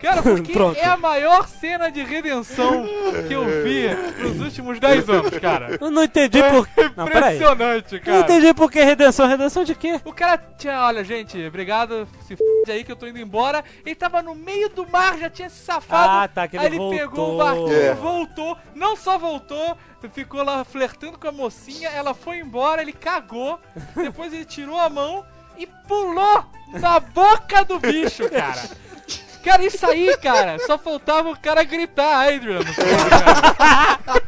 [0.01, 0.78] Cara, porque Pronto.
[0.78, 2.86] é a maior cena de redenção
[3.28, 3.88] que eu vi
[4.22, 5.76] nos últimos 10 anos, cara.
[5.80, 6.68] Eu não entendi por.
[6.96, 7.36] Não, peraí.
[7.36, 8.18] Impressionante, Eu não cara.
[8.20, 9.26] entendi por que redenção.
[9.28, 10.01] Redenção de quê?
[10.05, 13.62] O cara tinha, olha, gente, obrigado, se f aí que eu tô indo embora.
[13.84, 16.11] Ele tava no meio do mar, já tinha se safado.
[16.24, 16.98] Ah, tá, que ele aí ele voltou.
[16.98, 17.94] pegou o barquinho, É.
[17.94, 19.76] voltou, não só voltou,
[20.12, 23.59] ficou lá flertando com a mocinha, ela foi embora, ele cagou,
[23.94, 25.24] depois ele tirou a mão
[25.59, 28.62] e pulou na boca do bicho, cara.
[29.45, 32.59] Cara, isso aí, cara, só faltava o cara gritar, Adrian.
[32.61, 34.22] no final, cara.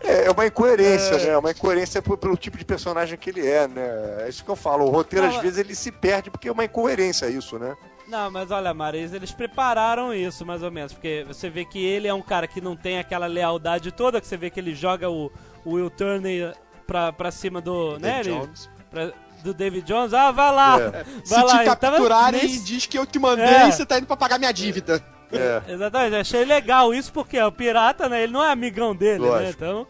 [0.00, 1.28] É, é uma incoerência, né?
[1.28, 4.16] É uma incoerência pelo tipo de personagem que ele é, né?
[4.20, 4.84] É isso que eu falo.
[4.86, 7.76] O roteiro, Não, às mas- vezes, ele se perde porque é uma incoerência isso, né?
[8.06, 10.94] Não, mas olha, Maris, eles prepararam isso, mais ou menos.
[10.94, 14.26] Porque você vê que ele é um cara que não tem aquela lealdade toda, que
[14.26, 15.30] você vê que ele joga o,
[15.62, 16.54] o Will Turner
[16.86, 17.98] pra, pra cima do.
[17.98, 18.22] né?
[18.22, 18.70] David ele- Jones.
[18.90, 19.12] pra-
[19.42, 20.12] do David Jones.
[20.14, 20.80] Ah, vai lá!
[20.80, 21.04] É.
[21.24, 23.68] Se Vai lá, te ele tava capturarem, nesse- diz que eu te mandei É.
[23.68, 25.02] e você tá indo pra pagar minha dívida.
[25.30, 25.62] É.
[25.68, 28.22] Exatamente, achei legal isso porque é o pirata, né?
[28.22, 29.28] Ele não é amigão dele, né?
[29.28, 29.52] Lógico.
[29.62, 29.86] Então,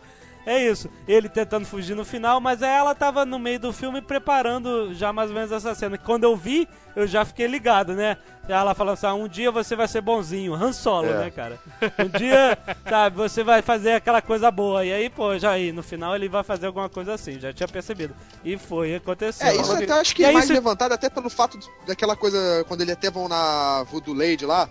[0.50, 0.88] é isso.
[1.06, 5.12] Ele tentando fugir no final, mas aí ela tava no meio do filme preparando já
[5.12, 5.98] mais ou menos essa cena.
[5.98, 8.16] Quando eu vi, eu já fiquei ligado, né?
[8.48, 11.18] Ela falando assim: ah, um dia você vai ser bonzinho, Han Solo, É.
[11.24, 11.58] né, cara?
[11.98, 12.56] Um dia,
[12.88, 14.84] sabe, você vai fazer aquela coisa boa.
[14.84, 17.68] E aí, pô, já aí, no final ele vai fazer alguma coisa assim, já tinha
[17.68, 18.14] percebido.
[18.44, 19.46] E foi, aconteceu.
[19.46, 22.64] É, isso até acho que é mais você- levantado até pelo fato de- daquela coisa,
[22.66, 24.68] quando ele até vão na Voodoo Lady lá,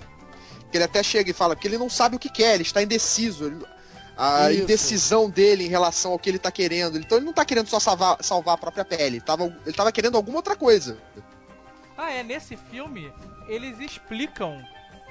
[0.72, 2.82] que ele até chega e fala que ele não sabe o que quer, ele está
[2.82, 3.46] indeciso.
[3.46, 3.77] ele-
[4.18, 4.64] a Isso.
[4.64, 6.98] indecisão dele em relação ao que ele tá querendo.
[6.98, 9.92] Então ele não tá querendo só salvar, salvar a própria pele, ele tava, ele tava
[9.92, 10.98] querendo alguma outra coisa.
[11.96, 13.12] Ah, é, nesse filme,
[13.48, 14.60] eles explicam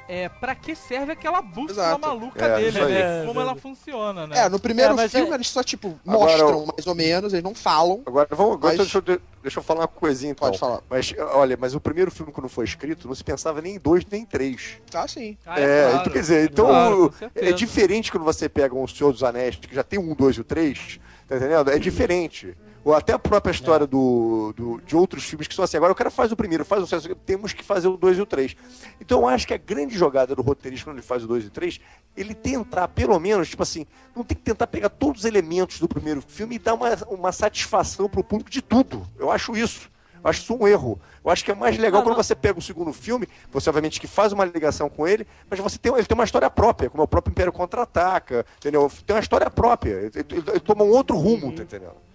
[0.08, 2.00] é, pra que serve aquela bússola Exato.
[2.00, 3.22] maluca É, dele, né?
[3.22, 3.56] É, Como é, ela é.
[3.56, 4.38] funciona, né?
[4.38, 7.42] É, no primeiro É, filme é- eles só, tipo, Agora, mostram mais ou menos, eles
[7.42, 8.02] não falam.
[8.06, 10.46] Agora, vamos, agora Mas- deixa, eu, deixa eu falar uma coisinha, então.
[10.48, 10.80] Pode falar.
[10.88, 14.04] Mas, olha, mas o primeiro filme, quando foi escrito, não se pensava nem em dois,
[14.10, 14.78] nem em três.
[14.94, 15.36] Ah, sim.
[15.44, 16.00] Ah, É, claro.
[16.00, 19.74] então, quer dizer, então Claro, é diferente quando você pega um Senhor dos Anéis, que
[19.74, 21.70] já tem um, dois e o três, tá entendendo?
[21.70, 22.56] É diferente.
[22.86, 25.96] Ou até a própria história do, do- de outros filmes que são assim, agora o
[25.96, 28.54] cara faz o primeiro, faz o segundo, temos que fazer o dois e o três.
[29.00, 31.48] Então eu acho que a grande jogada do roteirista quando ele faz o dois e
[31.48, 31.80] o três,
[32.16, 35.88] ele tentar, pelo menos, tipo assim, não tem que tentar pegar todos os elementos do
[35.88, 39.04] primeiro filme e dar uma, uma satisfação pro público de tudo.
[39.18, 39.90] Eu acho isso.
[40.22, 40.96] Eu acho isso um erro.
[41.24, 42.22] Eu acho que é mais legal Ah, quando não.
[42.22, 45.76] você pega o segundo filme, você obviamente que faz uma ligação com ele, mas você
[45.76, 48.88] tem, ele tem uma história própria, como é o próprio Império Contra-Ataca, entendeu?
[49.04, 49.90] Tem uma história própria.
[49.90, 52.05] Ele, ele- ele toma um outro rumo, tá entendendo?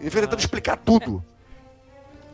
[0.00, 1.24] Ele fica tentando explicar tudo.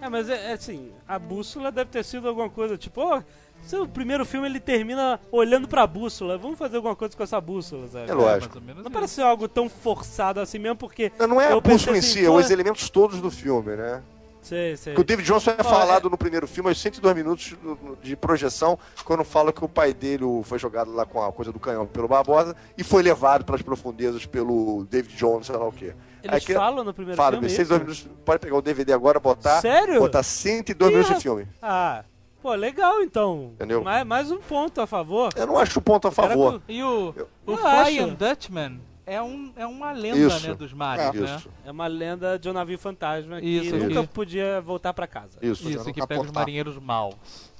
[0.01, 3.23] É, mas é, é assim, a bússola deve ter sido alguma coisa, tipo, ó,
[3.63, 7.41] se o primeiro filme ele termina olhando pra bússola, vamos fazer alguma coisa com essa
[7.41, 8.11] bússola, sabe?
[8.11, 8.59] É lógico.
[8.61, 8.91] menos Não isso.
[8.91, 11.13] parece ser algo tão forçado assim mesmo, porque.
[11.19, 14.03] Não é a bússola em assim, si, é os elementos todos do filme, né?
[14.43, 14.95] Sei, sei.
[14.95, 17.55] Que o David Johnson é falado no primeiro filme, aos 102 minutos
[18.03, 21.53] de projeção, quando fala que o pai dele o- foi jogado lá com a coisa
[21.53, 25.73] do canhão pelo Barbosa e foi levado pelas profundezas pelo David Jones, sei lá o
[25.73, 25.95] quê.
[26.23, 27.49] Eles Aí que- falam no primeiro Fala, filme.
[27.49, 28.05] 102 isso?
[28.05, 29.61] minutos, pode pegar o DVD agora, botar.
[29.61, 30.01] Sério?
[30.01, 31.47] Botar 102 minutos Ih, de filme.
[31.63, 32.05] Ah,
[32.43, 33.53] pô, legal então.
[33.55, 33.83] Entendeu?
[33.85, 35.31] Mais, mais um ponto a favor.
[35.37, 36.61] Eu não acho o ponto a favor.
[36.69, 37.15] E o,
[37.47, 38.17] o Eu Flying acho.
[38.17, 40.49] Dutchman é, um, é uma lenda, Isso.
[40.49, 41.37] né, dos mares, né?
[41.37, 45.39] Isso, É uma lenda de um navio fantasma Isso, que nunca podia voltar pra casa.
[45.43, 45.69] isso.
[45.69, 46.33] Isso, que pega os aportar.
[46.35, 47.51] marinheiros maus.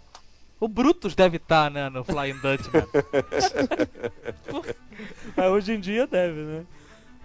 [0.61, 2.87] O Brutus deve estar, né, no Flying Dutchman.
[5.37, 6.65] Mas hoje em dia deve, né?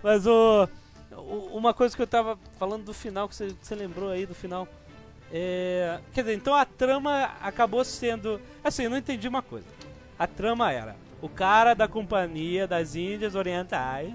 [0.01, 0.67] Mas o,
[1.11, 4.35] o- uma coisa que eu tava falando do final, que você, você lembrou aí do
[4.35, 4.67] final.
[5.31, 8.39] É, quer dizer, então a trama acabou sendo.
[8.63, 9.65] Assim, eu não entendi uma coisa.
[10.17, 10.95] A trama era:
[11.25, 14.09] o cara da companhia das Índias Orientais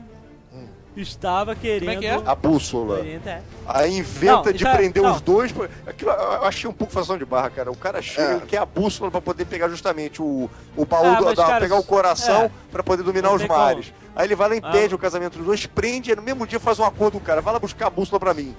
[0.97, 2.01] estava querendo.
[2.01, 2.21] que é?
[2.27, 2.99] A bússola.
[2.99, 3.43] Orientais.
[3.67, 5.13] Aí inventa Não, de é- prender não.
[5.15, 5.53] os dois.
[5.87, 7.71] Aquilo eu achei um pouco fação de barra, cara.
[7.71, 8.37] O cara chega É.
[8.39, 11.61] e quer a bússola pra poder pegar justamente o, o baú, Ah, do- da- cara,
[11.61, 12.51] pegar o coração é.
[12.71, 13.93] pra poder dominar Não os tem mares.
[14.15, 14.97] Aí ele vai lá, impede Ah.
[14.97, 17.41] o casamento dos dois, prende e no mesmo dia faz um acordo com o cara.
[17.41, 18.55] Vai lá buscar a bússola pra mim.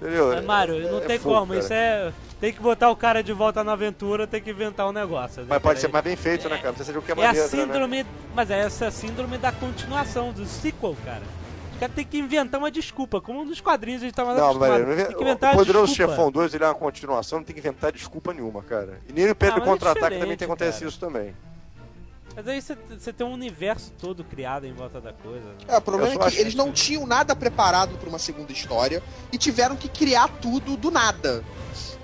[0.00, 0.28] Entendeu?
[0.34, 1.48] Mas, Mário, não É tem fogo, como.
[1.52, 1.60] cara.
[1.60, 2.12] Isso é.
[2.40, 5.40] Tem que botar o cara de volta na aventura, tem que inventar um negócio.
[5.42, 6.68] né, Mas pode ser mais bem feito, né, cara?
[6.70, 7.62] Não sei se seja o que é É a maneiro, né?
[7.64, 8.06] síndrome.
[8.34, 11.22] Mas é essa síndrome da continuação, do sequel, cara.
[11.72, 13.20] Os caras têm que inventar uma desculpa.
[13.22, 15.94] Como nos quadrinhos a gente tá mais Não, velho, Tem que inventar o Poderoso.
[15.94, 19.00] Chefão 2 ele é uma continuação, não tem que inventar desculpa nenhuma, cara.
[19.08, 20.88] E nem no Pedro Ah, é Contra-Ataque também diferente, tem acontece cara.
[20.90, 21.34] isso também.
[22.34, 25.46] Mas aí você- você tem um universo todo criado em volta da coisa.
[25.46, 25.54] Né?
[25.68, 29.02] É, o problema é que eles que- não tinham nada preparado pra uma segunda história
[29.32, 31.42] e tiveram que criar tudo do nada.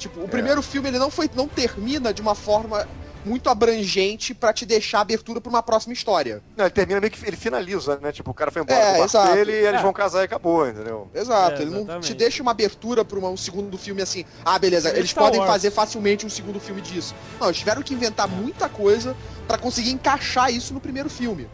[0.03, 0.27] Tipo, o É.
[0.27, 2.85] primeiro filme ele não foi não termina de uma forma
[3.25, 6.43] muito abrangente pra te deixar abertura pra uma próxima história.
[6.57, 8.11] Não, ele termina meio que ele finaliza, né?
[8.11, 9.33] Tipo, o cara foi embora É, barco exato.
[9.37, 9.83] dele e eles É.
[9.83, 11.09] vão casar e acabou, entendeu?
[11.15, 14.25] Exato, É, ele não te deixa uma abertura pra uma- um segundo filme assim.
[14.45, 15.53] Ah, beleza, É eles Star podem Wars.
[15.53, 17.15] fazer facilmente um segundo filme disso.
[17.39, 21.45] Não, eles tiveram que inventar muita coisa pra conseguir encaixar isso no primeiro filme.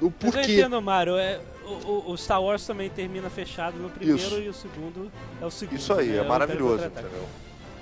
[0.00, 0.52] O Mas eu porquê.
[0.60, 1.18] entendo, Mário.
[1.18, 4.38] É, o, o- o Star Wars também termina fechado no primeiro Isso.
[4.40, 5.76] e o segundo é o segundo.
[5.78, 6.18] Isso aí, né?
[6.18, 7.28] é maravilhoso, entendeu?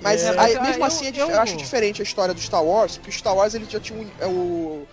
[0.01, 2.33] Mas É, aí, ah, mesmo eu- assim, é dif- eu- eu, acho diferente a história
[2.33, 4.07] do Star Wars, porque o Star Wars ele já tinha um.
[4.19, 4.87] É o...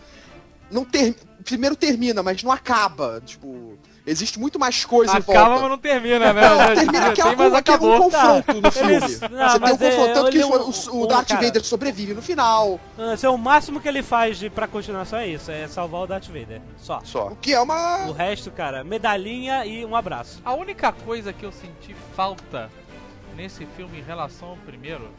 [0.70, 1.14] Não ter...
[1.44, 3.20] Primeiro termina, mas não acaba.
[3.24, 3.76] Tipo,
[4.06, 5.60] existe muito mais coisa em Acaba, volta.
[5.60, 6.40] mas não termina, né?
[6.40, 7.94] Não, termina mas aquele acabou.
[7.96, 8.94] um confronto no filme.
[8.94, 11.42] Eles- não, Você tem um mas é- confronto, tanto que o, o o- Darth cara-
[11.42, 12.80] Vader sobrevive no final.
[12.96, 16.00] Não, esse é o máximo que ele faz de, pra continuação é isso, é salvar
[16.00, 16.62] o Darth Vader.
[16.78, 17.00] Só.
[17.04, 17.26] Só.
[17.28, 18.06] O que é uma.
[18.06, 20.40] O resto, cara, medalhinha e um abraço.
[20.46, 22.70] A única coisa que eu senti falta
[23.36, 25.10] nesse filme em relação ao primeiro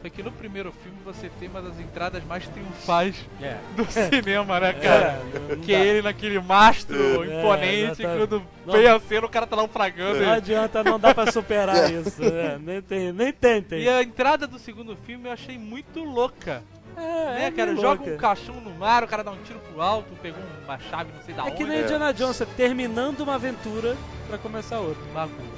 [0.00, 3.56] foi que no primeiro filme você tem uma das entradas mais triunfais É.
[3.74, 5.20] do cinema, né, cara?
[5.50, 8.18] É, não Que é ele naquele mastro É, imponente, exatamente.
[8.28, 8.74] quando Não.
[8.74, 10.20] vem a cena o cara tá naufragando.
[10.20, 12.20] Não adianta, não dá pra superar isso.
[12.22, 12.58] né?
[12.62, 13.80] Nem, tem, nem tentem.
[13.82, 16.62] E a entrada do segundo filme eu achei muito louca.
[16.96, 17.74] É, né, é cara?
[17.74, 18.14] Joga louca.
[18.14, 21.22] um caixão no mar, o cara dá um tiro pro alto, pegou uma chave, não
[21.24, 21.56] sei da É onde.
[21.56, 23.96] que nem Indiana Jones, você terminando uma aventura
[24.28, 25.02] pra começar outra.
[25.12, 25.53] Bagulho.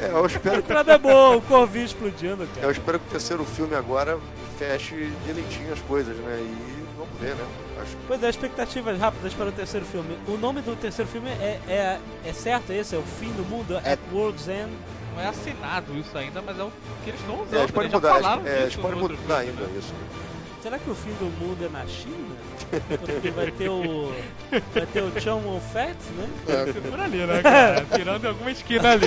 [0.00, 2.72] É, eu A espero, entrada é boa, o Corvi explodindo, eu cara.
[2.72, 4.18] espero que o terceiro filme agora
[4.58, 6.38] feche direitinho as coisas, né?
[6.40, 7.44] E vamos ver, né?
[7.80, 10.18] Acho que Pois é, expectativas rápidas para o terceiro filme.
[10.26, 12.94] O nome do terceiro filme é, é, é certo esse?
[12.94, 13.74] É o fim do mundo?
[13.84, 14.70] É- At World's End?
[15.14, 16.72] Não é assinado isso ainda, mas é o
[17.02, 17.54] que eles estão usando.
[17.54, 19.78] é, eles podem eles já mudar, é, eles disso podem mudar filme, ainda né?
[19.78, 19.94] isso.
[20.62, 22.36] Será que o fim do mundo é na China?
[23.00, 24.12] Porque vai ter o.
[24.74, 26.28] Vai ter o Chong Fat, né?
[26.48, 27.86] É, Por ali, né, cara?
[27.94, 29.06] Tirando em alguma esquina ali.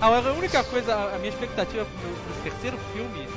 [0.00, 3.28] a única coisa, a minha expectativa pro, pro terceiro filme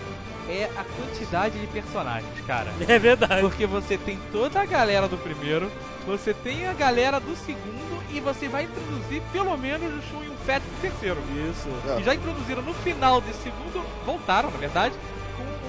[0.50, 2.72] é a quantidade de personagens, cara.
[2.88, 3.42] É verdade.
[3.42, 5.72] Porque você tem toda a galera do primeiro,
[6.06, 10.28] você tem a galera do segundo e você vai introduzir pelo menos o Shun e
[10.28, 11.18] o Fett do terceiro.
[11.50, 11.70] Isso.
[11.88, 12.02] É.
[12.02, 14.94] E já introduziram no final desse segundo, voltaram, na verdade,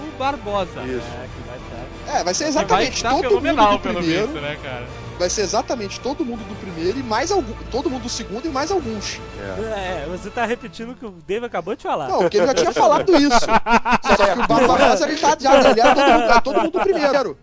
[0.09, 0.83] o Barbosa.
[0.85, 1.07] Isso.
[1.07, 2.19] É, que vai estar.
[2.21, 4.27] é, vai ser Que vai exatamente estar todo mundo do pelo primeiro.
[4.29, 4.87] visto, né, cara?
[5.19, 7.53] Vai ser exatamente todo mundo do primeiro e mais algum.
[7.71, 9.21] Todo mundo do segundo e mais alguns.
[9.39, 10.03] É.
[10.05, 12.09] É, você tá repetindo o que o Dave acabou de falar.
[12.09, 13.41] Não, porque ele já tinha falado isso.
[13.41, 16.81] Só que o Barbarossa ele tá já, ele é todo mundo, é todo mundo do
[16.81, 17.39] primeiro.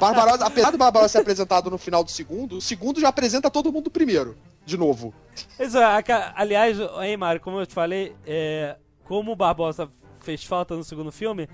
[0.00, 3.72] Barbarossa, apesar do Barbarossa ser apresentado no final do segundo, o segundo já apresenta todo
[3.72, 4.36] mundo do primeiro.
[4.66, 5.12] De novo.
[5.58, 5.76] Isso,
[6.06, 9.90] ca- aliás, hein, Mário, como eu te falei, é, como o Barbosa
[10.20, 11.48] fez falta no segundo filme,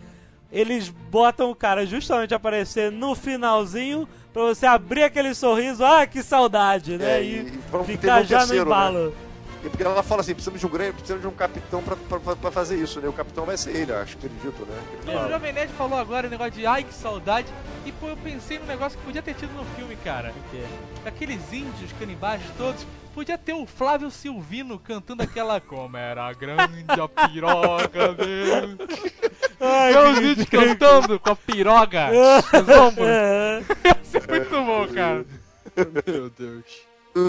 [0.53, 6.23] eles botam o cara justamente aparecer no finalzinho pra você abrir aquele sorriso, ah, que
[6.23, 7.19] saudade, né?
[7.19, 9.15] É, e e ficar um já terceiro, no embalo.
[9.63, 12.35] E porque ela fala assim, precisamos de um grande, precisamos de um capitão pra, pra,
[12.35, 13.09] pra fazer isso, né?
[13.09, 14.79] O capitão vai ser ele, acho, acredito, né?
[15.05, 15.29] Não, o.
[15.29, 17.47] Jovem Nerd falou agora o negócio de ai que saudade.
[17.85, 20.33] E pô, eu pensei num negócio que podia ter tido no filme, cara.
[20.33, 20.65] Porque-
[21.05, 22.87] Aqueles índios canibais todos.
[23.15, 28.79] Podia ter o Flávio Silvino cantando aquela como era grande a piroga dele.
[29.61, 32.09] Ai, Ver os índios cantando com a piroga
[32.53, 33.07] nos ombros.
[33.07, 33.63] É.
[33.85, 35.25] Ia ser muito bom, cara.
[36.07, 36.65] Meu Deus.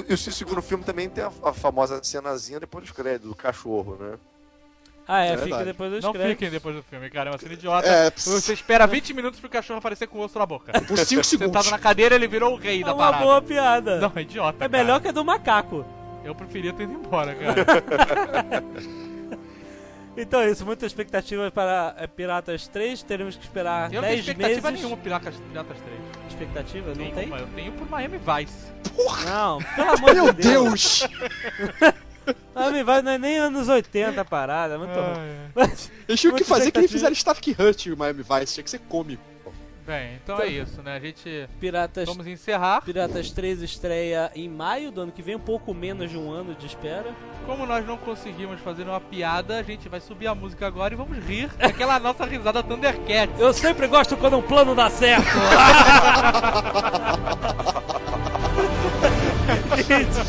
[0.07, 3.97] E o segundo filme também tem a, a famosa cenazinha depois dos créditos, do cachorro,
[3.99, 4.17] né?
[5.07, 5.65] Ah, é, É fica verdade.
[5.65, 6.33] depois dos Não créditos.
[6.35, 7.29] fiquem depois do filme, cara.
[7.29, 7.87] É uma cena idiota.
[7.87, 10.71] É, Você espera 20 minutos pro cachorro aparecer com o osso na boca.
[10.87, 11.27] por 5 segundos.
[11.27, 13.23] Sentado na cadeira, ele virou o rei É da uma parada.
[13.23, 13.99] boa piada.
[13.99, 14.63] Não, é idiota.
[14.63, 15.79] é melhor que a do macaco.
[15.83, 16.01] cara.
[16.23, 17.65] Eu preferia ter ido embora, cara.
[20.17, 23.01] Então é isso, muitas expectativas para é, Piratas 3.
[23.03, 24.83] Teremos que esperar Eu não tenho 10 expectativa meses.
[24.83, 25.99] nenhuma Piratas, Piratas 3.
[26.29, 26.87] Expectativa?
[26.89, 27.29] Não tem?
[27.29, 28.71] Eu tenho por Miami Vice.
[29.25, 30.99] Não, pelo amor Meu de Deus.
[30.99, 31.95] Deus!
[32.53, 35.51] Ah, me vai, não é nem anos 80 a parada, é muito ruim.
[35.55, 36.91] Mas, Eles tinham que Muita fazer que nem expectativa.
[36.91, 39.23] fizeram Stark Hut e o Miami Vice, tinha que ser cômico.
[39.85, 40.95] Bem, então é isso, né?
[40.95, 41.49] A gente.
[41.59, 42.81] Piratas, Vamos encerrar.
[42.81, 46.53] Piratas 3 estreia em maio do ano que vem, um pouco menos de um ano
[46.53, 47.13] de espera.
[47.45, 50.97] Como nós não conseguimos fazer uma piada, a gente vai subir a música agora e
[50.97, 51.49] vamos rir.
[51.59, 53.31] Aquela nossa risada Thundercat.
[53.39, 55.25] Eu sempre gosto quando um plano dá certo.
[59.87, 60.21] Gente.